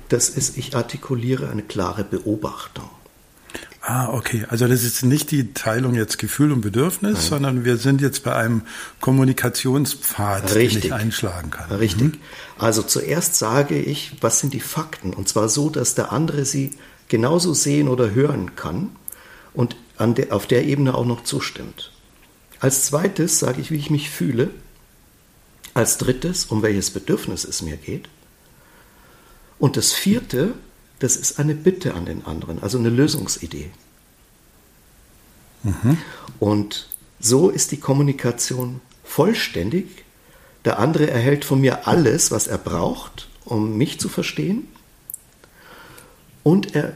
das 0.10 0.30
ist, 0.30 0.58
ich 0.58 0.76
artikuliere 0.76 1.50
eine 1.50 1.64
klare 1.64 2.04
Beobachtung. 2.04 2.90
Ah, 3.84 4.10
okay. 4.10 4.46
Also 4.48 4.68
das 4.68 4.84
ist 4.84 5.04
nicht 5.04 5.32
die 5.32 5.54
Teilung 5.54 5.96
jetzt 5.96 6.20
Gefühl 6.20 6.52
und 6.52 6.62
Bedürfnis, 6.62 7.14
Nein. 7.14 7.22
sondern 7.22 7.66
wir 7.66 7.78
sind 7.78 8.00
jetzt 8.00 8.24
bei 8.24 8.36
einem 8.36 8.62
Kommunikationspfad, 9.00 10.54
Richtig. 10.54 10.82
den 10.82 10.88
ich 10.88 10.94
einschlagen 10.94 11.50
kann. 11.50 11.72
Richtig. 11.72 12.14
Mhm. 12.14 12.20
Also 12.60 12.84
zuerst 12.84 13.36
sage 13.36 13.80
ich, 13.80 14.14
was 14.22 14.40
sind 14.40 14.54
die 14.54 14.60
Fakten? 14.60 15.14
Und 15.14 15.28
zwar 15.30 15.50
so, 15.50 15.72
dass 15.72 15.96
der 15.96 16.12
andere 16.12 16.46
sie 16.46 16.78
genauso 17.08 17.56
sehen 17.56 17.88
oder 17.88 18.12
hören 18.12 18.56
kann 18.56 18.90
und 19.54 19.76
de, 20.00 20.30
auf 20.30 20.46
der 20.46 20.66
Ebene 20.66 20.94
auch 20.94 21.06
noch 21.06 21.24
zustimmt. 21.24 21.91
Als 22.62 22.86
zweites 22.86 23.40
sage 23.40 23.60
ich, 23.60 23.72
wie 23.72 23.78
ich 23.78 23.90
mich 23.90 24.10
fühle. 24.10 24.52
Als 25.74 25.98
drittes, 25.98 26.46
um 26.46 26.62
welches 26.62 26.92
Bedürfnis 26.92 27.44
es 27.44 27.62
mir 27.62 27.76
geht. 27.76 28.08
Und 29.58 29.78
das 29.78 29.94
vierte, 29.94 30.54
das 31.00 31.16
ist 31.16 31.40
eine 31.40 31.56
Bitte 31.56 31.96
an 31.96 32.06
den 32.06 32.26
anderen, 32.26 32.62
also 32.62 32.78
eine 32.78 32.90
Lösungsidee. 32.90 33.72
Mhm. 35.64 35.98
Und 36.40 36.88
so 37.20 37.50
ist 37.50 37.72
die 37.72 37.80
Kommunikation 37.80 38.80
vollständig. 39.04 40.06
Der 40.64 40.78
andere 40.78 41.10
erhält 41.10 41.46
von 41.46 41.62
mir 41.62 41.88
alles, 41.88 42.30
was 42.30 42.46
er 42.46 42.60
braucht, 42.60 43.28
um 43.44 43.78
mich 43.78 44.00
zu 44.00 44.08
verstehen. 44.08 44.68
Und 46.44 46.76
er 46.76 46.96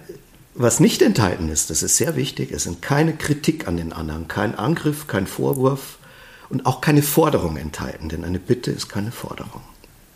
was 0.56 0.80
nicht 0.80 1.02
enthalten 1.02 1.50
ist, 1.50 1.70
das 1.70 1.84
ist 1.84 1.98
sehr 1.98 2.16
wichtig, 2.16 2.52
es 2.52 2.64
sind 2.64 2.82
keine 2.82 3.16
Kritik 3.16 3.68
an 3.68 3.78
den 3.78 3.92
anderen, 3.92 4.28
kein 4.28 4.56
Angriff, 4.56 5.06
kein 5.06 5.28
Vorwurf 5.28 5.98
und 6.50 6.66
auch 6.66 6.80
keine 6.80 7.04
Forderung 7.04 7.58
enthalten, 7.58 8.08
denn 8.10 8.24
eine 8.24 8.40
Bitte 8.40 8.72
ist 8.72 8.88
keine 8.88 9.12
Forderung. 9.12 9.62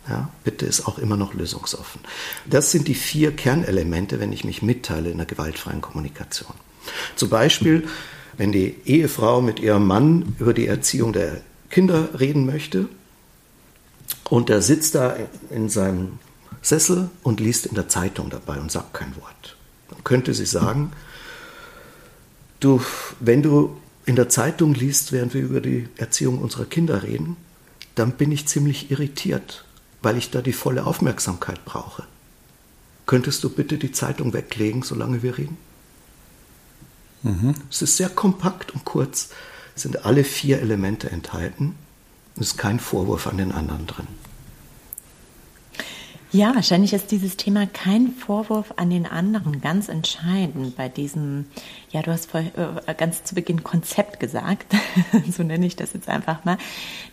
Ja, 0.07 0.29
Bitte 0.43 0.65
ist 0.65 0.87
auch 0.87 0.97
immer 0.97 1.17
noch 1.17 1.33
lösungsoffen. 1.33 2.01
Das 2.49 2.71
sind 2.71 2.87
die 2.87 2.95
vier 2.95 3.35
Kernelemente, 3.35 4.19
wenn 4.19 4.31
ich 4.31 4.43
mich 4.43 4.61
mitteile 4.61 5.11
in 5.11 5.17
der 5.17 5.27
gewaltfreien 5.27 5.81
Kommunikation. 5.81 6.53
Zum 7.15 7.29
Beispiel, 7.29 7.87
wenn 8.37 8.51
die 8.51 8.75
Ehefrau 8.85 9.41
mit 9.41 9.59
ihrem 9.59 9.85
Mann 9.85 10.35
über 10.39 10.53
die 10.53 10.67
Erziehung 10.67 11.13
der 11.13 11.41
Kinder 11.69 12.09
reden 12.19 12.45
möchte 12.45 12.87
und 14.29 14.49
er 14.49 14.61
sitzt 14.61 14.95
da 14.95 15.15
in 15.51 15.69
seinem 15.69 16.17
Sessel 16.61 17.09
und 17.21 17.39
liest 17.39 17.67
in 17.67 17.75
der 17.75 17.89
Zeitung 17.89 18.29
dabei 18.29 18.57
und 18.59 18.71
sagt 18.71 18.93
kein 18.93 19.15
Wort. 19.17 19.58
Könnte 20.03 20.33
sie 20.33 20.45
sagen, 20.45 20.91
du, 22.59 22.81
wenn 23.19 23.41
du 23.41 23.77
in 24.05 24.15
der 24.15 24.29
Zeitung 24.29 24.73
liest, 24.73 25.11
während 25.11 25.33
wir 25.33 25.41
über 25.41 25.61
die 25.61 25.87
Erziehung 25.97 26.39
unserer 26.39 26.65
Kinder 26.65 27.03
reden, 27.03 27.37
dann 27.95 28.13
bin 28.13 28.31
ich 28.31 28.47
ziemlich 28.47 28.91
irritiert, 28.91 29.65
weil 30.01 30.17
ich 30.17 30.31
da 30.31 30.41
die 30.41 30.53
volle 30.53 30.85
Aufmerksamkeit 30.85 31.63
brauche. 31.65 32.03
Könntest 33.05 33.43
du 33.43 33.49
bitte 33.49 33.77
die 33.77 33.91
Zeitung 33.91 34.33
weglegen, 34.33 34.83
solange 34.83 35.23
wir 35.23 35.37
reden? 35.37 35.57
Mhm. 37.23 37.55
Es 37.69 37.81
ist 37.81 37.97
sehr 37.97 38.09
kompakt 38.09 38.71
und 38.71 38.85
kurz, 38.85 39.29
es 39.75 39.83
sind 39.83 40.05
alle 40.05 40.23
vier 40.23 40.59
Elemente 40.61 41.09
enthalten. 41.09 41.75
Es 42.35 42.47
ist 42.47 42.57
kein 42.57 42.79
Vorwurf 42.79 43.27
an 43.27 43.37
den 43.37 43.51
anderen 43.51 43.87
drin. 43.87 44.07
Ja, 46.31 46.53
wahrscheinlich 46.53 46.93
ist 46.93 47.09
dieses 47.09 47.37
Thema 47.37 47.65
kein 47.65 48.09
Vorwurf 48.09 48.73
an 48.75 48.91
den 48.91 49.07
anderen. 49.07 49.61
Ganz 49.61 49.89
entscheidend 49.89 50.75
bei 50.75 50.87
diesem, 50.87 51.47
ja, 51.89 52.03
du 52.03 52.11
hast 52.11 52.29
vor, 52.29 52.41
äh, 52.41 52.93
ganz 52.93 53.23
zu 53.23 53.33
Beginn 53.33 53.63
Konzept 53.63 54.19
gesagt, 54.19 54.75
so 55.31 55.41
nenne 55.41 55.65
ich 55.65 55.75
das 55.75 55.93
jetzt 55.93 56.07
einfach 56.07 56.45
mal, 56.45 56.59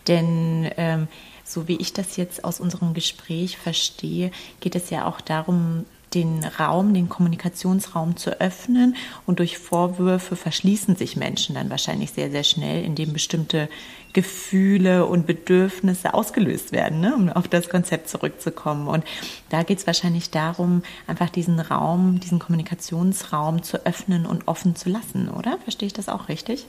denn 0.07 0.69
ähm, 0.77 1.07
so 1.43 1.67
wie 1.67 1.77
ich 1.77 1.93
das 1.93 2.15
jetzt 2.15 2.43
aus 2.43 2.59
unserem 2.59 2.93
Gespräch 2.93 3.57
verstehe, 3.57 4.29
geht 4.59 4.75
es 4.75 4.91
ja 4.91 5.07
auch 5.07 5.19
darum, 5.19 5.85
den 6.13 6.43
Raum, 6.43 6.93
den 6.93 7.09
Kommunikationsraum 7.09 8.15
zu 8.15 8.39
öffnen 8.39 8.95
und 9.25 9.39
durch 9.39 9.57
Vorwürfe 9.57 10.35
verschließen 10.35 10.95
sich 10.95 11.17
Menschen 11.17 11.55
dann 11.55 11.69
wahrscheinlich 11.69 12.11
sehr, 12.11 12.31
sehr 12.31 12.43
schnell, 12.43 12.83
indem 12.83 13.13
bestimmte 13.13 13.69
Gefühle 14.13 15.05
und 15.05 15.27
Bedürfnisse 15.27 16.13
ausgelöst 16.13 16.71
werden, 16.71 17.01
ne? 17.01 17.13
um 17.15 17.29
auf 17.29 17.47
das 17.47 17.69
Konzept 17.69 18.09
zurückzukommen. 18.09 18.87
Und 18.87 19.03
da 19.49 19.63
geht 19.63 19.79
es 19.79 19.85
wahrscheinlich 19.85 20.31
darum, 20.31 20.81
einfach 21.05 21.29
diesen 21.29 21.59
Raum, 21.59 22.19
diesen 22.19 22.39
Kommunikationsraum 22.39 23.61
zu 23.61 23.85
öffnen 23.85 24.25
und 24.25 24.47
offen 24.47 24.75
zu 24.75 24.89
lassen, 24.89 25.29
oder? 25.29 25.59
Verstehe 25.63 25.87
ich 25.87 25.93
das 25.93 26.09
auch 26.09 26.29
richtig? 26.29 26.65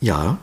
Ja, 0.00 0.38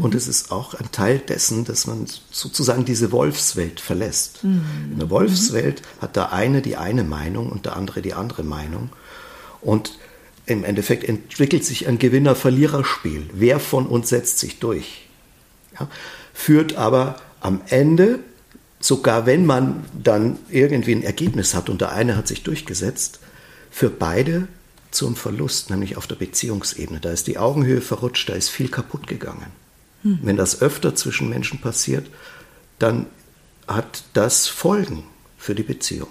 und 0.00 0.14
es 0.14 0.28
ist 0.28 0.50
auch 0.50 0.74
ein 0.74 0.90
Teil 0.92 1.18
dessen, 1.18 1.64
dass 1.64 1.86
man 1.86 2.06
sozusagen 2.30 2.84
diese 2.84 3.12
Wolfswelt 3.12 3.80
verlässt. 3.80 4.42
Mhm. 4.44 4.92
In 4.92 4.98
der 4.98 5.10
Wolfswelt 5.10 5.82
hat 6.00 6.16
der 6.16 6.32
eine 6.32 6.62
die 6.62 6.76
eine 6.76 7.04
Meinung 7.04 7.50
und 7.50 7.66
der 7.66 7.76
andere 7.76 8.02
die 8.02 8.14
andere 8.14 8.42
Meinung. 8.42 8.90
Und 9.60 9.98
im 10.46 10.64
Endeffekt 10.64 11.04
entwickelt 11.04 11.64
sich 11.64 11.86
ein 11.86 11.98
Gewinner-Verlierer-Spiel. 11.98 13.30
Wer 13.32 13.60
von 13.60 13.86
uns 13.86 14.08
setzt 14.08 14.38
sich 14.38 14.58
durch? 14.58 15.08
Ja? 15.78 15.88
Führt 16.32 16.76
aber 16.76 17.16
am 17.40 17.60
Ende, 17.68 18.20
sogar 18.80 19.26
wenn 19.26 19.46
man 19.46 19.84
dann 19.92 20.38
irgendwie 20.48 20.92
ein 20.92 21.02
Ergebnis 21.02 21.54
hat 21.54 21.68
und 21.68 21.80
der 21.80 21.92
eine 21.92 22.16
hat 22.16 22.26
sich 22.26 22.42
durchgesetzt, 22.42 23.20
für 23.70 23.90
beide 23.90 24.48
zum 24.90 25.14
Verlust, 25.14 25.70
nämlich 25.70 25.96
auf 25.96 26.06
der 26.06 26.16
Beziehungsebene. 26.16 27.00
Da 27.00 27.10
ist 27.10 27.26
die 27.26 27.38
Augenhöhe 27.38 27.80
verrutscht, 27.80 28.28
da 28.28 28.32
ist 28.32 28.48
viel 28.48 28.68
kaputt 28.68 29.06
gegangen. 29.06 29.59
Hm. 30.02 30.20
Wenn 30.22 30.36
das 30.36 30.62
öfter 30.62 30.94
zwischen 30.94 31.28
Menschen 31.28 31.60
passiert, 31.60 32.10
dann 32.78 33.06
hat 33.66 34.04
das 34.14 34.48
Folgen 34.48 35.04
für 35.36 35.54
die 35.54 35.62
Beziehung. 35.62 36.08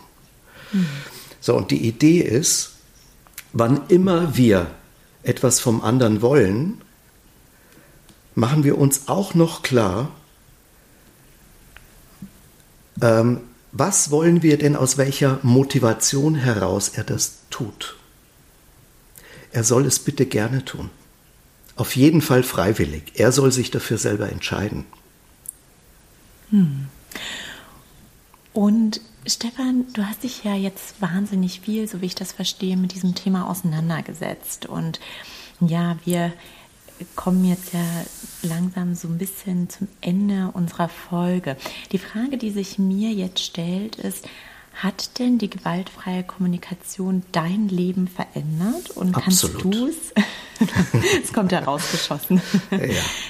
Hm. 0.71 0.85
So, 1.41 1.55
und 1.55 1.71
die 1.71 1.87
Idee 1.87 2.19
ist, 2.19 2.73
wann 3.53 3.87
immer 3.87 4.35
wir 4.35 4.67
etwas 5.23 5.59
vom 5.59 5.81
anderen 5.81 6.21
wollen, 6.21 6.81
machen 8.35 8.63
wir 8.63 8.77
uns 8.77 9.07
auch 9.07 9.33
noch 9.33 9.63
klar, 9.63 10.11
ähm, 13.01 13.41
was 13.71 14.11
wollen 14.11 14.41
wir 14.41 14.57
denn 14.57 14.75
aus 14.75 14.97
welcher 14.97 15.39
Motivation 15.43 16.35
heraus 16.35 16.89
er 16.89 17.03
das 17.03 17.39
tut. 17.49 17.95
Er 19.51 19.63
soll 19.63 19.85
es 19.85 19.99
bitte 19.99 20.25
gerne 20.25 20.65
tun. 20.65 20.89
Auf 21.79 21.95
jeden 21.95 22.19
Fall 22.19 22.43
freiwillig. 22.43 23.13
Er 23.15 23.31
soll 23.31 23.53
sich 23.53 23.71
dafür 23.71 23.97
selber 23.97 24.29
entscheiden. 24.29 24.83
Hm. 26.49 26.87
Und 28.51 28.99
Stefan, 29.25 29.85
du 29.93 30.05
hast 30.05 30.23
dich 30.23 30.43
ja 30.43 30.55
jetzt 30.55 31.01
wahnsinnig 31.01 31.61
viel, 31.61 31.87
so 31.87 32.01
wie 32.01 32.07
ich 32.07 32.15
das 32.15 32.33
verstehe, 32.33 32.75
mit 32.75 32.93
diesem 32.93 33.15
Thema 33.15 33.49
auseinandergesetzt. 33.49 34.65
Und 34.65 34.99
ja, 35.61 35.97
wir 36.03 36.33
kommen 37.15 37.45
jetzt 37.45 37.71
ja 37.71 37.85
langsam 38.41 38.93
so 38.93 39.07
ein 39.07 39.17
bisschen 39.17 39.69
zum 39.69 39.87
Ende 40.01 40.51
unserer 40.51 40.89
Folge. 40.89 41.55
Die 41.93 41.97
Frage, 41.97 42.37
die 42.37 42.51
sich 42.51 42.77
mir 42.77 43.11
jetzt 43.11 43.39
stellt, 43.39 43.95
ist, 43.95 44.27
hat 44.73 45.19
denn 45.19 45.37
die 45.37 45.49
gewaltfreie 45.49 46.23
Kommunikation 46.23 47.23
dein 47.31 47.67
Leben 47.67 48.07
verändert? 48.07 48.91
Und 48.91 49.15
Absolut. 49.15 49.61
kannst 49.61 49.75
du 49.75 49.87
es? 49.87 50.13
es 51.23 51.33
kommt 51.33 51.51
ja 51.51 51.59
rausgeschossen. 51.59 52.41
Ja. 52.71 52.77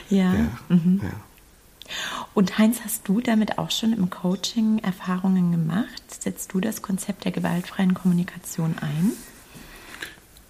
ja. 0.10 0.34
ja. 0.34 0.50
Mhm. 0.70 1.02
ja. 1.04 1.10
Und 2.34 2.58
Heinz, 2.58 2.82
hast 2.84 3.08
du 3.08 3.20
damit 3.20 3.58
auch 3.58 3.72
schon 3.72 3.94
im 3.94 4.10
Coaching 4.10 4.80
Erfahrungen 4.80 5.52
gemacht? 5.52 6.04
Setzt 6.08 6.54
du 6.54 6.60
das 6.60 6.82
Konzept 6.82 7.26
der 7.26 7.32
gewaltfreien 7.32 7.94
Kommunikation 7.94 8.76
ein? 8.80 9.14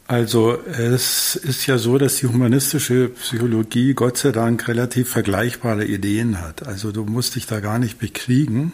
Also 0.08 0.58
es 0.66 1.36
ist 1.36 1.68
ja 1.68 1.78
so, 1.78 2.00
dass 2.00 2.18
die 2.18 2.26
humanistische 2.26 3.10
Psychologie 3.10 3.94
Gott 3.94 4.18
sei 4.18 4.32
Dank 4.32 4.68
relativ 4.68 5.10
vergleichbare 5.10 5.86
Ideen 5.86 6.42
hat. 6.42 6.66
Also 6.66 6.92
du 6.92 7.06
musst 7.06 7.36
dich 7.36 7.46
da 7.46 7.60
gar 7.60 7.78
nicht 7.78 8.00
bekriegen 8.00 8.74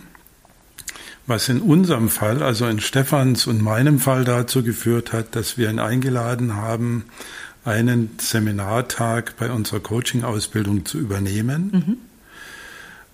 was 1.28 1.50
in 1.50 1.62
unserem 1.62 2.10
Fall, 2.10 2.44
also 2.44 2.68
in 2.68 2.80
Stefans 2.80 3.48
und 3.48 3.62
meinem 3.62 4.00
Fall 4.00 4.24
dazu 4.26 4.64
geführt 4.64 5.12
hat, 5.14 5.36
dass 5.36 5.58
wir 5.58 5.70
ihn 5.70 5.80
eingeladen 5.80 6.56
haben, 6.56 7.06
einen 7.64 8.12
Seminartag 8.20 9.36
bei 9.38 9.50
unserer 9.50 9.80
Coaching-Ausbildung 9.80 10.86
zu 10.86 11.00
übernehmen, 11.00 11.72
mhm. 11.74 11.98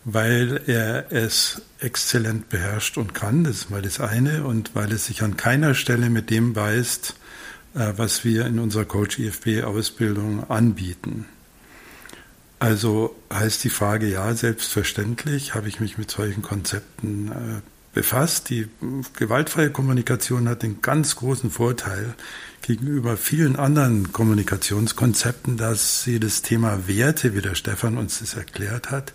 weil 0.04 0.62
er 0.68 1.12
es 1.12 1.62
exzellent 1.80 2.50
beherrscht 2.50 2.98
und 2.98 3.14
kann, 3.14 3.46
das 3.46 3.58
ist 3.58 3.70
mal 3.70 3.82
das 3.82 4.02
eine, 4.02 4.44
und 4.44 4.76
weil 4.76 4.92
es 4.92 5.06
sich 5.06 5.24
an 5.24 5.38
keiner 5.38 5.74
Stelle 5.74 6.10
mit 6.10 6.30
dem 6.30 6.52
beißt, 6.52 7.16
äh, 7.76 7.94
was 7.96 8.26
wir 8.26 8.46
in 8.46 8.60
unserer 8.60 8.86
Coach-IFB-Ausbildung 8.86 10.50
anbieten. 10.50 11.26
Also 12.60 13.16
heißt 13.34 13.64
die 13.64 13.70
Frage 13.70 14.08
ja, 14.08 14.36
selbstverständlich 14.36 15.56
habe 15.56 15.70
ich 15.70 15.80
mich 15.80 15.98
mit 15.98 16.12
solchen 16.12 16.44
Konzepten 16.44 17.32
äh, 17.32 17.62
befasst. 17.94 18.50
Die 18.50 18.68
gewaltfreie 19.16 19.70
Kommunikation 19.70 20.48
hat 20.48 20.64
den 20.64 20.82
ganz 20.82 21.16
großen 21.16 21.52
Vorteil 21.52 22.16
gegenüber 22.62 23.18
vielen 23.18 23.56
anderen 23.56 24.12
Kommunikationskonzepten, 24.12 25.58
dass 25.58 26.04
sie 26.04 26.20
das 26.20 26.42
Thema 26.42 26.88
Werte, 26.88 27.36
wie 27.36 27.42
der 27.42 27.56
Stefan 27.56 27.98
uns 27.98 28.20
das 28.20 28.36
erklärt 28.36 28.92
hat, 28.92 29.14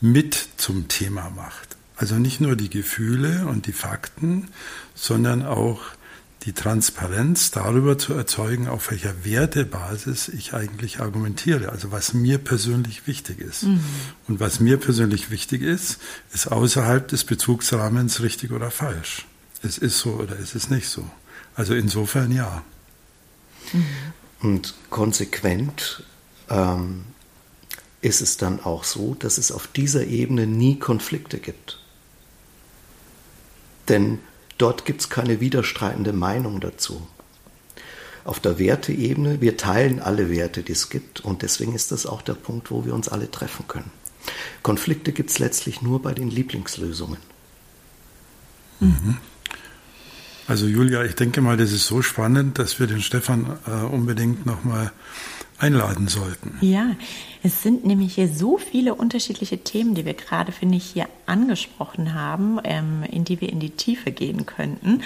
mit 0.00 0.48
zum 0.56 0.88
Thema 0.88 1.30
macht. 1.30 1.76
Also 1.96 2.16
nicht 2.16 2.40
nur 2.40 2.56
die 2.56 2.70
Gefühle 2.70 3.46
und 3.46 3.66
die 3.66 3.72
Fakten, 3.72 4.48
sondern 4.94 5.44
auch 5.44 5.80
die 6.42 6.52
Transparenz 6.54 7.50
darüber 7.50 7.98
zu 7.98 8.14
erzeugen, 8.14 8.66
auf 8.66 8.90
welcher 8.90 9.24
Wertebasis 9.24 10.28
ich 10.28 10.54
eigentlich 10.54 11.00
argumentiere, 11.00 11.68
also 11.68 11.92
was 11.92 12.14
mir 12.14 12.38
persönlich 12.38 13.06
wichtig 13.06 13.40
ist. 13.40 13.64
Mhm. 13.64 13.84
Und 14.26 14.40
was 14.40 14.58
mir 14.58 14.78
persönlich 14.78 15.30
wichtig 15.30 15.60
ist, 15.60 15.98
ist 16.32 16.46
außerhalb 16.46 17.06
des 17.08 17.24
Bezugsrahmens 17.24 18.22
richtig 18.22 18.52
oder 18.52 18.70
falsch. 18.70 19.26
Es 19.62 19.76
ist 19.76 19.98
so 19.98 20.14
oder 20.14 20.38
es 20.38 20.54
ist 20.54 20.70
nicht 20.70 20.88
so. 20.88 21.04
Also 21.54 21.74
insofern 21.74 22.32
ja. 22.32 22.64
Mhm. 23.74 23.84
Und 24.40 24.74
konsequent 24.88 26.04
ähm, 26.48 27.04
ist 28.00 28.22
es 28.22 28.38
dann 28.38 28.60
auch 28.60 28.84
so, 28.84 29.14
dass 29.14 29.36
es 29.36 29.52
auf 29.52 29.66
dieser 29.66 30.06
Ebene 30.06 30.46
nie 30.46 30.78
Konflikte 30.78 31.38
gibt. 31.38 31.78
Denn 33.90 34.20
Dort 34.60 34.84
gibt 34.84 35.00
es 35.00 35.08
keine 35.08 35.40
widerstreitende 35.40 36.12
Meinung 36.12 36.60
dazu. 36.60 37.08
Auf 38.24 38.40
der 38.40 38.58
Werteebene, 38.58 39.40
wir 39.40 39.56
teilen 39.56 40.00
alle 40.00 40.28
Werte, 40.30 40.62
die 40.62 40.72
es 40.72 40.90
gibt 40.90 41.20
und 41.20 41.40
deswegen 41.40 41.74
ist 41.74 41.92
das 41.92 42.04
auch 42.04 42.20
der 42.20 42.34
Punkt, 42.34 42.70
wo 42.70 42.84
wir 42.84 42.92
uns 42.92 43.08
alle 43.08 43.30
treffen 43.30 43.66
können. 43.68 43.90
Konflikte 44.62 45.12
gibt 45.12 45.30
es 45.30 45.38
letztlich 45.38 45.80
nur 45.80 46.02
bei 46.02 46.12
den 46.12 46.28
Lieblingslösungen. 46.28 47.16
Mhm. 48.80 49.16
Also 50.46 50.66
Julia, 50.66 51.04
ich 51.04 51.14
denke 51.14 51.40
mal, 51.40 51.56
das 51.56 51.72
ist 51.72 51.86
so 51.86 52.02
spannend, 52.02 52.58
dass 52.58 52.78
wir 52.78 52.86
den 52.86 53.00
Stefan 53.00 53.58
äh, 53.66 53.70
unbedingt 53.70 54.44
nochmal 54.44 54.92
einladen 55.60 56.08
sollten. 56.08 56.56
Ja, 56.60 56.96
es 57.42 57.62
sind 57.62 57.84
nämlich 57.84 58.14
hier 58.14 58.28
so 58.28 58.58
viele 58.58 58.94
unterschiedliche 58.94 59.58
Themen, 59.58 59.94
die 59.94 60.04
wir 60.04 60.14
gerade, 60.14 60.52
finde 60.52 60.76
ich, 60.76 60.84
hier 60.84 61.08
angesprochen 61.26 62.14
haben, 62.14 62.58
ähm, 62.64 63.02
in 63.10 63.24
die 63.24 63.40
wir 63.40 63.48
in 63.48 63.60
die 63.60 63.70
Tiefe 63.70 64.12
gehen 64.12 64.46
könnten. 64.46 65.02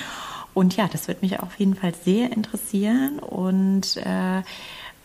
Und 0.54 0.76
ja, 0.76 0.88
das 0.90 1.08
würde 1.08 1.20
mich 1.22 1.40
auf 1.40 1.58
jeden 1.58 1.74
Fall 1.74 1.92
sehr 2.04 2.32
interessieren 2.32 3.18
und 3.18 3.96
äh, 3.96 4.38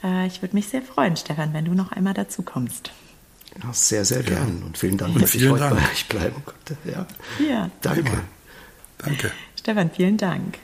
äh, 0.04 0.28
ich 0.28 0.42
würde 0.42 0.56
mich 0.56 0.68
sehr 0.68 0.82
freuen, 0.82 1.18
Stefan, 1.18 1.54
wenn 1.54 1.66
du 1.66 1.74
noch 1.74 1.92
einmal 1.92 2.14
dazu 2.14 2.44
kommst. 2.44 2.92
Ja, 3.64 3.74
sehr, 3.74 4.06
sehr 4.06 4.24
gern. 4.24 4.64
Und 4.64 4.78
vielen 4.78 4.98
Dank, 4.98 5.16
und 5.16 5.22
dass 5.22 5.32
vielen 5.32 5.46
ich 5.46 5.52
heute 5.52 5.76
Dank. 5.76 5.82
bei 5.82 5.92
euch 5.92 6.08
bleiben 6.08 6.44
konnte. 6.46 6.78
Ja. 6.86 7.08
ja. 7.44 7.70
Danke. 7.82 8.22
Danke. 9.00 9.32
Stefan, 9.56 9.90
vielen 9.90 10.18
Dank. 10.18 10.60